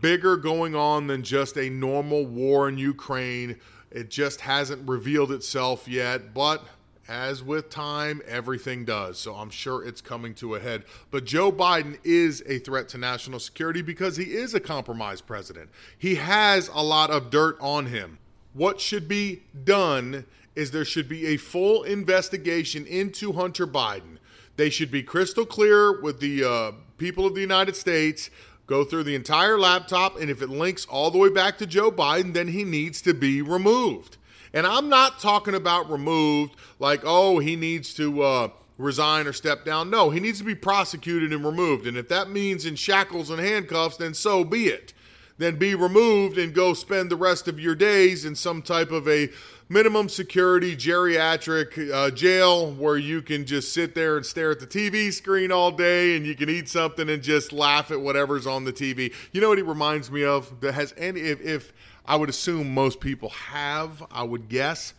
bigger 0.00 0.36
going 0.36 0.74
on 0.74 1.06
than 1.06 1.22
just 1.22 1.56
a 1.56 1.70
normal 1.70 2.26
war 2.26 2.68
in 2.68 2.76
Ukraine. 2.76 3.60
It 3.92 4.10
just 4.10 4.40
hasn't 4.40 4.88
revealed 4.88 5.30
itself 5.30 5.86
yet, 5.86 6.34
but 6.34 6.64
as 7.10 7.42
with 7.42 7.68
time, 7.68 8.22
everything 8.26 8.84
does. 8.84 9.18
So 9.18 9.34
I'm 9.34 9.50
sure 9.50 9.84
it's 9.84 10.00
coming 10.00 10.32
to 10.34 10.54
a 10.54 10.60
head. 10.60 10.84
But 11.10 11.24
Joe 11.24 11.50
Biden 11.50 11.98
is 12.04 12.42
a 12.46 12.60
threat 12.60 12.88
to 12.90 12.98
national 12.98 13.40
security 13.40 13.82
because 13.82 14.16
he 14.16 14.24
is 14.24 14.54
a 14.54 14.60
compromised 14.60 15.26
president. 15.26 15.70
He 15.98 16.14
has 16.14 16.70
a 16.72 16.82
lot 16.82 17.10
of 17.10 17.30
dirt 17.30 17.58
on 17.60 17.86
him. 17.86 18.18
What 18.54 18.80
should 18.80 19.08
be 19.08 19.42
done 19.64 20.24
is 20.54 20.70
there 20.70 20.84
should 20.84 21.08
be 21.08 21.26
a 21.26 21.36
full 21.36 21.82
investigation 21.82 22.86
into 22.86 23.32
Hunter 23.32 23.66
Biden. 23.66 24.18
They 24.56 24.70
should 24.70 24.90
be 24.90 25.02
crystal 25.02 25.46
clear 25.46 26.00
with 26.00 26.20
the 26.20 26.44
uh, 26.44 26.72
people 26.96 27.26
of 27.26 27.34
the 27.34 27.40
United 27.40 27.74
States. 27.74 28.30
Go 28.66 28.84
through 28.84 29.04
the 29.04 29.14
entire 29.16 29.58
laptop, 29.58 30.20
and 30.20 30.30
if 30.30 30.42
it 30.42 30.48
links 30.48 30.86
all 30.86 31.10
the 31.10 31.18
way 31.18 31.28
back 31.28 31.58
to 31.58 31.66
Joe 31.66 31.90
Biden, 31.90 32.34
then 32.34 32.48
he 32.48 32.62
needs 32.62 33.02
to 33.02 33.14
be 33.14 33.42
removed. 33.42 34.16
And 34.52 34.66
I'm 34.66 34.88
not 34.88 35.20
talking 35.20 35.54
about 35.54 35.90
removed 35.90 36.56
like, 36.78 37.02
oh, 37.04 37.38
he 37.38 37.56
needs 37.56 37.94
to 37.94 38.22
uh, 38.22 38.48
resign 38.78 39.26
or 39.26 39.32
step 39.32 39.64
down. 39.64 39.90
No, 39.90 40.10
he 40.10 40.20
needs 40.20 40.38
to 40.38 40.44
be 40.44 40.54
prosecuted 40.54 41.32
and 41.32 41.44
removed. 41.44 41.86
And 41.86 41.96
if 41.96 42.08
that 42.08 42.30
means 42.30 42.66
in 42.66 42.74
shackles 42.74 43.30
and 43.30 43.40
handcuffs, 43.40 43.96
then 43.96 44.14
so 44.14 44.44
be 44.44 44.66
it. 44.66 44.92
Than 45.40 45.56
be 45.56 45.74
removed 45.74 46.36
and 46.36 46.54
go 46.54 46.74
spend 46.74 47.10
the 47.10 47.16
rest 47.16 47.48
of 47.48 47.58
your 47.58 47.74
days 47.74 48.26
in 48.26 48.36
some 48.36 48.60
type 48.60 48.90
of 48.90 49.08
a 49.08 49.30
minimum 49.70 50.06
security 50.06 50.76
geriatric 50.76 51.90
uh, 51.90 52.10
jail 52.10 52.70
where 52.72 52.98
you 52.98 53.22
can 53.22 53.46
just 53.46 53.72
sit 53.72 53.94
there 53.94 54.18
and 54.18 54.26
stare 54.26 54.50
at 54.50 54.60
the 54.60 54.66
TV 54.66 55.10
screen 55.10 55.50
all 55.50 55.70
day 55.70 56.14
and 56.14 56.26
you 56.26 56.34
can 56.34 56.50
eat 56.50 56.68
something 56.68 57.08
and 57.08 57.22
just 57.22 57.54
laugh 57.54 57.90
at 57.90 57.98
whatever's 57.98 58.46
on 58.46 58.64
the 58.64 58.72
TV. 58.72 59.14
You 59.32 59.40
know 59.40 59.48
what 59.48 59.56
he 59.56 59.62
reminds 59.62 60.10
me 60.10 60.24
of? 60.24 60.60
That 60.60 60.74
has 60.74 60.92
any 60.98 61.20
if, 61.20 61.40
if 61.40 61.72
I 62.04 62.16
would 62.16 62.28
assume 62.28 62.74
most 62.74 63.00
people 63.00 63.30
have, 63.30 64.04
I 64.10 64.24
would 64.24 64.50
guess. 64.50 64.92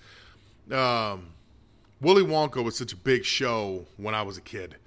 Um, 0.72 1.34
Willy 2.02 2.24
Wonka 2.24 2.64
was 2.64 2.76
such 2.76 2.94
a 2.94 2.98
big 2.98 3.26
show 3.26 3.86
when 3.98 4.16
I 4.16 4.24
was 4.24 4.40
a 4.40 4.42
kid. 4.42 4.78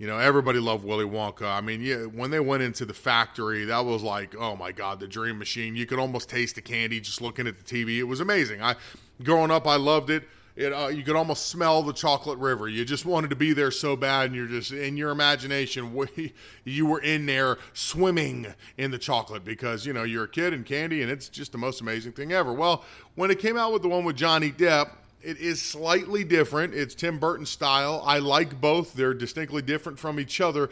You 0.00 0.06
know, 0.06 0.16
everybody 0.16 0.58
loved 0.58 0.82
Willy 0.82 1.04
Wonka. 1.04 1.42
I 1.42 1.60
mean, 1.60 1.82
yeah, 1.82 2.04
when 2.04 2.30
they 2.30 2.40
went 2.40 2.62
into 2.62 2.86
the 2.86 2.94
factory, 2.94 3.66
that 3.66 3.84
was 3.84 4.02
like, 4.02 4.34
oh 4.34 4.56
my 4.56 4.72
God, 4.72 4.98
the 4.98 5.06
dream 5.06 5.38
machine. 5.38 5.76
You 5.76 5.84
could 5.84 5.98
almost 5.98 6.30
taste 6.30 6.54
the 6.54 6.62
candy 6.62 7.00
just 7.00 7.20
looking 7.20 7.46
at 7.46 7.62
the 7.62 7.64
TV. 7.84 7.98
It 7.98 8.04
was 8.04 8.20
amazing. 8.20 8.62
I, 8.62 8.76
growing 9.22 9.50
up, 9.50 9.66
I 9.66 9.76
loved 9.76 10.08
it. 10.08 10.24
It, 10.56 10.72
uh, 10.72 10.88
you 10.88 11.02
could 11.02 11.16
almost 11.16 11.48
smell 11.48 11.82
the 11.82 11.92
chocolate 11.92 12.38
river. 12.38 12.66
You 12.66 12.82
just 12.86 13.04
wanted 13.04 13.28
to 13.28 13.36
be 13.36 13.52
there 13.52 13.70
so 13.70 13.94
bad, 13.94 14.28
and 14.28 14.34
you're 14.34 14.46
just 14.46 14.72
in 14.72 14.96
your 14.96 15.10
imagination. 15.10 15.92
We, 16.16 16.32
you 16.64 16.86
were 16.86 17.02
in 17.02 17.26
there 17.26 17.58
swimming 17.74 18.46
in 18.78 18.92
the 18.92 18.98
chocolate 18.98 19.44
because 19.44 19.84
you 19.84 19.92
know 19.92 20.04
you're 20.04 20.24
a 20.24 20.28
kid 20.28 20.54
and 20.54 20.64
candy, 20.64 21.02
and 21.02 21.10
it's 21.10 21.28
just 21.28 21.52
the 21.52 21.58
most 21.58 21.82
amazing 21.82 22.12
thing 22.12 22.32
ever. 22.32 22.54
Well, 22.54 22.84
when 23.16 23.30
it 23.30 23.38
came 23.38 23.58
out 23.58 23.70
with 23.70 23.82
the 23.82 23.88
one 23.88 24.04
with 24.04 24.16
Johnny 24.16 24.50
Depp, 24.50 24.92
it 25.22 25.38
is 25.38 25.60
slightly 25.60 26.24
different. 26.24 26.74
It's 26.74 26.94
Tim 26.94 27.18
Burton 27.18 27.46
style. 27.46 28.02
I 28.04 28.18
like 28.18 28.60
both. 28.60 28.94
They're 28.94 29.14
distinctly 29.14 29.62
different 29.62 29.98
from 29.98 30.18
each 30.18 30.40
other. 30.40 30.70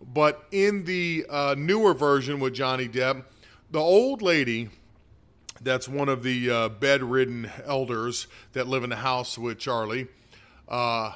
But 0.00 0.44
in 0.52 0.84
the 0.84 1.26
uh, 1.28 1.54
newer 1.58 1.94
version 1.94 2.38
with 2.38 2.54
Johnny 2.54 2.88
Depp, 2.88 3.24
the 3.70 3.80
old 3.80 4.22
lady 4.22 4.70
that's 5.60 5.88
one 5.88 6.08
of 6.08 6.22
the 6.22 6.50
uh, 6.50 6.68
bedridden 6.68 7.50
elders 7.64 8.28
that 8.52 8.68
live 8.68 8.84
in 8.84 8.90
the 8.90 8.96
house 8.96 9.36
with 9.36 9.58
Charlie 9.58 10.06
uh, 10.68 11.12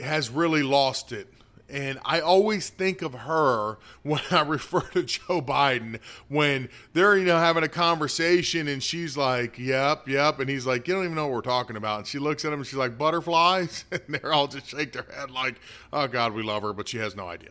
has 0.00 0.28
really 0.28 0.62
lost 0.62 1.12
it 1.12 1.32
and 1.68 1.98
I 2.04 2.20
always 2.20 2.68
think 2.68 3.02
of 3.02 3.12
her 3.12 3.78
when 4.02 4.20
I 4.30 4.42
refer 4.46 4.80
to 4.80 5.02
Joe 5.02 5.42
Biden 5.42 6.00
when 6.28 6.68
they're, 6.92 7.16
you 7.16 7.24
know, 7.24 7.38
having 7.38 7.64
a 7.64 7.68
conversation 7.68 8.68
and 8.68 8.82
she's 8.82 9.16
like, 9.16 9.58
yep, 9.58 10.06
yep. 10.06 10.38
And 10.38 10.48
he's 10.48 10.66
like, 10.66 10.86
you 10.86 10.94
don't 10.94 11.04
even 11.04 11.16
know 11.16 11.26
what 11.26 11.34
we're 11.34 11.40
talking 11.42 11.76
about. 11.76 11.98
And 11.98 12.06
she 12.06 12.18
looks 12.18 12.44
at 12.44 12.52
him 12.52 12.60
and 12.60 12.66
she's 12.66 12.76
like, 12.76 12.96
butterflies. 12.96 13.84
And 14.06 14.14
they're 14.14 14.32
all 14.32 14.46
just 14.46 14.68
shake 14.68 14.92
their 14.92 15.06
head 15.14 15.30
like, 15.30 15.56
oh, 15.92 16.06
God, 16.06 16.32
we 16.32 16.42
love 16.42 16.62
her, 16.62 16.72
but 16.72 16.86
she 16.86 16.98
has 16.98 17.16
no 17.16 17.28
idea. 17.28 17.50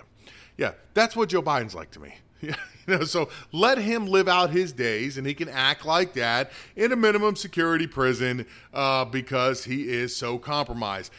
Yeah, 0.58 0.74
that's 0.94 1.16
what 1.16 1.30
Joe 1.30 1.42
Biden's 1.42 1.76
like 1.76 1.92
to 1.92 2.00
me. 2.00 2.16
you 2.42 2.54
know, 2.88 3.04
so 3.04 3.30
let 3.52 3.78
him 3.78 4.06
live 4.06 4.28
out 4.28 4.52
his 4.52 4.72
days, 4.72 5.18
and 5.18 5.26
he 5.26 5.34
can 5.34 5.50
act 5.50 5.86
like 5.86 6.14
that 6.14 6.52
in 6.76 6.92
a 6.92 6.96
minimum 6.96 7.36
security 7.36 7.88
prison 7.88 8.46
uh, 8.74 9.06
because 9.06 9.66
he 9.66 9.90
is 9.90 10.16
so 10.16 10.38
compromised. 10.38 11.12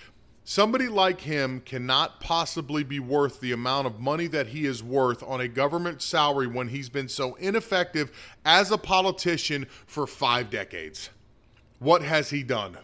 Somebody 0.48 0.86
like 0.86 1.22
him 1.22 1.60
cannot 1.66 2.20
possibly 2.20 2.84
be 2.84 3.00
worth 3.00 3.40
the 3.40 3.50
amount 3.50 3.88
of 3.88 3.98
money 3.98 4.28
that 4.28 4.46
he 4.46 4.64
is 4.64 4.80
worth 4.80 5.20
on 5.24 5.40
a 5.40 5.48
government 5.48 6.00
salary 6.00 6.46
when 6.46 6.68
he's 6.68 6.88
been 6.88 7.08
so 7.08 7.34
ineffective 7.34 8.12
as 8.44 8.70
a 8.70 8.78
politician 8.78 9.66
for 9.88 10.06
five 10.06 10.48
decades. 10.48 11.10
What 11.80 12.02
has 12.02 12.30
he 12.30 12.44
done? 12.44 12.78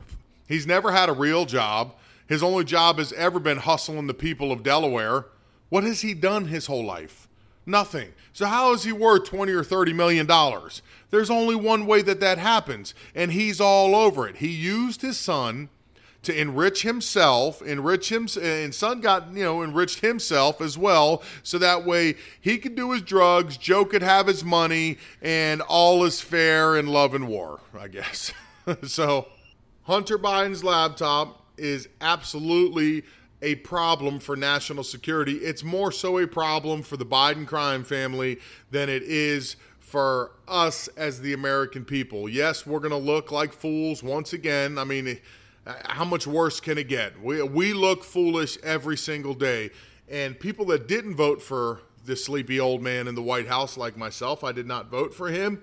He's 0.48 0.66
never 0.66 0.90
had 0.90 1.09
a 1.09 1.12
real 1.12 1.44
job. 1.44 1.94
His 2.27 2.42
only 2.42 2.64
job 2.64 2.98
has 2.98 3.12
ever 3.12 3.38
been 3.38 3.59
hustling 3.59 4.09
the 4.09 4.12
people 4.12 4.51
of 4.51 4.64
Delaware. 4.64 5.27
What 5.68 5.85
has 5.85 6.01
he 6.01 6.14
done 6.14 6.46
his 6.46 6.66
whole 6.66 6.85
life? 6.85 7.29
Nothing. 7.64 8.12
So 8.33 8.46
how 8.46 8.72
is 8.72 8.83
he 8.83 8.90
worth 8.90 9.27
20 9.27 9.53
or 9.53 9.62
30 9.62 9.92
million 9.92 10.27
dollars? 10.27 10.83
There's 11.11 11.31
only 11.31 11.55
one 11.55 11.87
way 11.87 12.03
that 12.03 12.18
that 12.18 12.38
happens, 12.38 12.92
and 13.14 13.31
he's 13.31 13.61
all 13.61 13.94
over 13.94 14.27
it. 14.27 14.38
He 14.38 14.48
used 14.48 15.03
his 15.03 15.16
son 15.16 15.68
to 16.23 16.41
enrich 16.41 16.83
himself, 16.83 17.61
enrich 17.63 18.11
him, 18.11 18.29
and 18.41 18.75
son 18.75 19.01
got, 19.01 19.33
you 19.33 19.43
know, 19.43 19.63
enriched 19.63 20.01
himself 20.01 20.61
as 20.61 20.79
well. 20.79 21.23
So 21.43 21.59
that 21.59 21.85
way 21.85 22.15
he 22.41 22.59
could 22.59 22.75
do 22.75 22.93
his 22.93 23.03
drugs, 23.03 23.57
Joe 23.57 23.85
could 23.85 24.03
have 24.03 24.29
his 24.29 24.45
money, 24.45 24.99
and 25.21 25.61
all 25.63 26.05
is 26.05 26.21
fair 26.21 26.77
in 26.77 26.87
love 26.87 27.15
and 27.15 27.29
war, 27.29 27.61
I 27.79 27.89
guess. 27.89 28.33
so 28.87 29.29
Hunter 29.83 30.19
Biden's 30.19 30.63
laptop 30.63 31.43
is 31.57 31.89
absolutely 32.01 33.03
a 33.43 33.57
problem 33.57 34.21
for 34.21 34.37
national 34.37 34.85
security. 34.85 35.35
It's 35.39 35.65
more 35.65 35.91
so 35.91 36.19
a 36.19 36.27
problem 36.27 36.83
for 36.83 36.97
the 36.97 37.05
Biden 37.05 37.47
crime 37.47 37.83
family 37.83 38.39
than 38.71 38.89
it 38.89 39.03
is 39.03 39.57
for 39.81 40.31
us 40.47 40.89
as 40.97 41.21
the 41.21 41.33
American 41.33 41.85
people. 41.85 42.29
Yes, 42.29 42.65
we're 42.65 42.79
going 42.79 42.93
to 42.93 42.97
look 42.97 43.33
like 43.33 43.53
fools 43.53 44.03
once 44.03 44.33
again. 44.33 44.79
I 44.79 44.85
mean, 44.85 45.19
how 45.66 46.05
much 46.05 46.27
worse 46.27 46.61
can 46.61 46.79
it 46.79 46.88
get? 46.88 47.20
We, 47.22 47.42
we 47.42 47.72
look 47.72 48.05
foolish 48.05 48.59
every 48.62 48.96
single 48.96 49.35
day. 49.35 49.70
And 50.11 50.38
people 50.38 50.66
that 50.66 50.88
didn't 50.88 51.14
vote 51.14 51.40
for 51.40 51.81
this 52.05 52.25
sleepy 52.25 52.59
old 52.59 52.83
man 52.83 53.07
in 53.07 53.14
the 53.14 53.22
White 53.22 53.46
House, 53.46 53.77
like 53.77 53.96
myself, 53.96 54.42
I 54.42 54.53
did 54.53 54.66
not 54.66 54.90
vote 54.90 55.14
for 55.14 55.29
him. 55.29 55.62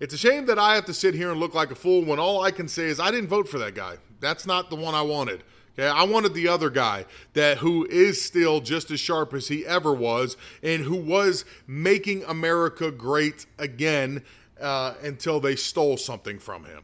It's 0.00 0.14
a 0.14 0.18
shame 0.18 0.46
that 0.46 0.58
I 0.58 0.74
have 0.74 0.86
to 0.86 0.94
sit 0.94 1.14
here 1.14 1.30
and 1.30 1.38
look 1.38 1.54
like 1.54 1.70
a 1.70 1.74
fool 1.74 2.04
when 2.04 2.18
all 2.18 2.42
I 2.42 2.50
can 2.50 2.68
say 2.68 2.84
is 2.84 2.98
I 2.98 3.10
didn't 3.10 3.28
vote 3.28 3.48
for 3.48 3.58
that 3.58 3.74
guy. 3.74 3.98
That's 4.20 4.46
not 4.46 4.70
the 4.70 4.76
one 4.76 4.94
I 4.94 5.02
wanted. 5.02 5.44
Okay, 5.78 5.88
I 5.88 6.04
wanted 6.04 6.34
the 6.34 6.48
other 6.48 6.70
guy 6.70 7.04
that 7.32 7.58
who 7.58 7.84
is 7.86 8.22
still 8.22 8.60
just 8.60 8.90
as 8.90 9.00
sharp 9.00 9.34
as 9.34 9.48
he 9.48 9.66
ever 9.66 9.92
was, 9.92 10.36
and 10.62 10.84
who 10.84 10.96
was 10.96 11.44
making 11.66 12.22
America 12.24 12.92
great 12.92 13.46
again 13.58 14.22
uh, 14.60 14.94
until 15.02 15.40
they 15.40 15.56
stole 15.56 15.96
something 15.96 16.38
from 16.38 16.64
him. 16.64 16.82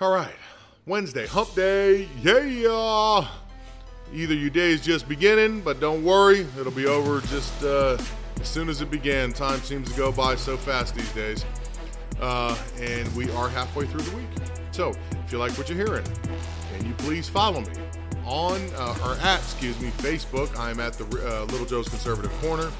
All 0.00 0.12
right, 0.12 0.34
Wednesday, 0.88 1.26
hump 1.26 1.54
day. 1.54 2.08
Yeah. 2.22 3.28
Either 4.10 4.34
your 4.34 4.48
day 4.48 4.70
is 4.70 4.80
just 4.80 5.06
beginning, 5.06 5.60
but 5.60 5.80
don't 5.80 6.02
worry, 6.02 6.46
it'll 6.58 6.72
be 6.72 6.86
over 6.86 7.20
just 7.26 7.62
uh, 7.62 7.98
as 8.40 8.48
soon 8.48 8.70
as 8.70 8.80
it 8.80 8.90
began. 8.90 9.34
Time 9.34 9.60
seems 9.60 9.90
to 9.90 9.96
go 9.98 10.10
by 10.10 10.34
so 10.34 10.56
fast 10.56 10.94
these 10.94 11.12
days. 11.12 11.44
Uh, 12.22 12.56
and 12.80 13.14
we 13.14 13.30
are 13.32 13.50
halfway 13.50 13.84
through 13.84 14.00
the 14.00 14.16
week. 14.16 14.28
So, 14.70 14.94
if 15.24 15.30
you 15.30 15.36
like 15.36 15.52
what 15.52 15.68
you're 15.68 15.76
hearing, 15.76 16.06
can 16.72 16.86
you 16.86 16.94
please 16.94 17.28
follow 17.28 17.60
me 17.60 17.68
on, 18.24 18.58
uh, 18.76 18.96
or 19.04 19.12
at, 19.16 19.40
excuse 19.40 19.78
me, 19.80 19.90
Facebook? 19.90 20.58
I'm 20.58 20.80
at 20.80 20.94
the 20.94 21.04
uh, 21.04 21.44
Little 21.52 21.66
Joe's 21.66 21.90
Conservative 21.90 22.32
Corner. 22.40 22.70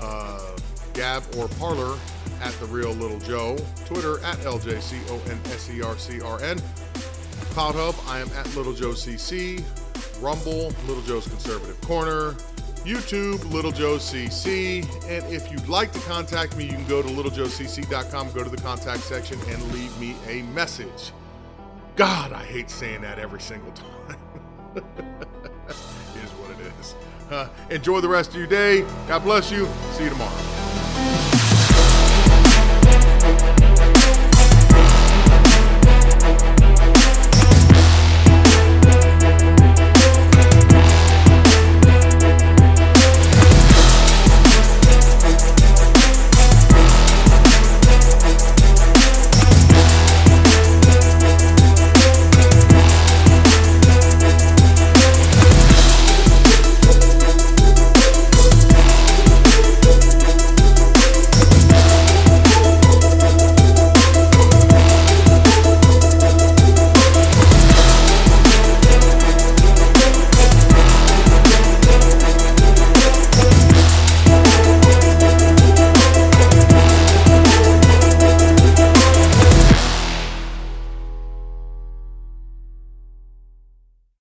Uh, 0.00 0.56
Gab 0.92 1.24
or 1.36 1.48
Parler 1.48 1.98
at 2.40 2.52
The 2.60 2.66
Real 2.66 2.92
Little 2.92 3.18
Joe. 3.18 3.56
Twitter 3.86 4.24
at 4.24 4.38
LJCONSERCRN. 4.38 6.62
CloutHub, 7.54 7.94
I 8.08 8.18
am 8.18 8.28
at 8.32 8.52
Little 8.56 8.72
Joe 8.72 8.90
CC. 8.90 9.62
Rumble, 10.20 10.72
Little 10.88 11.02
Joe's 11.04 11.28
Conservative 11.28 11.80
Corner. 11.82 12.32
YouTube, 12.84 13.48
Little 13.52 13.70
Joe 13.70 13.96
CC. 13.96 14.82
And 15.08 15.32
if 15.32 15.52
you'd 15.52 15.68
like 15.68 15.92
to 15.92 16.00
contact 16.00 16.56
me, 16.56 16.64
you 16.64 16.72
can 16.72 16.86
go 16.86 17.00
to 17.00 17.08
littlejoecc.com, 17.08 18.32
go 18.32 18.42
to 18.42 18.50
the 18.50 18.56
contact 18.56 19.02
section, 19.02 19.38
and 19.48 19.72
leave 19.72 19.96
me 20.00 20.16
a 20.28 20.42
message. 20.52 21.12
God, 21.94 22.32
I 22.32 22.42
hate 22.44 22.70
saying 22.70 23.02
that 23.02 23.20
every 23.20 23.40
single 23.40 23.70
time. 23.70 24.16
is 24.76 26.30
what 26.32 26.50
it 26.58 26.72
is. 26.80 26.94
Uh, 27.30 27.48
enjoy 27.70 28.00
the 28.00 28.08
rest 28.08 28.30
of 28.30 28.36
your 28.36 28.48
day. 28.48 28.80
God 29.06 29.22
bless 29.22 29.52
you. 29.52 29.68
See 29.92 30.02
you 30.02 30.10
tomorrow. 30.10 30.53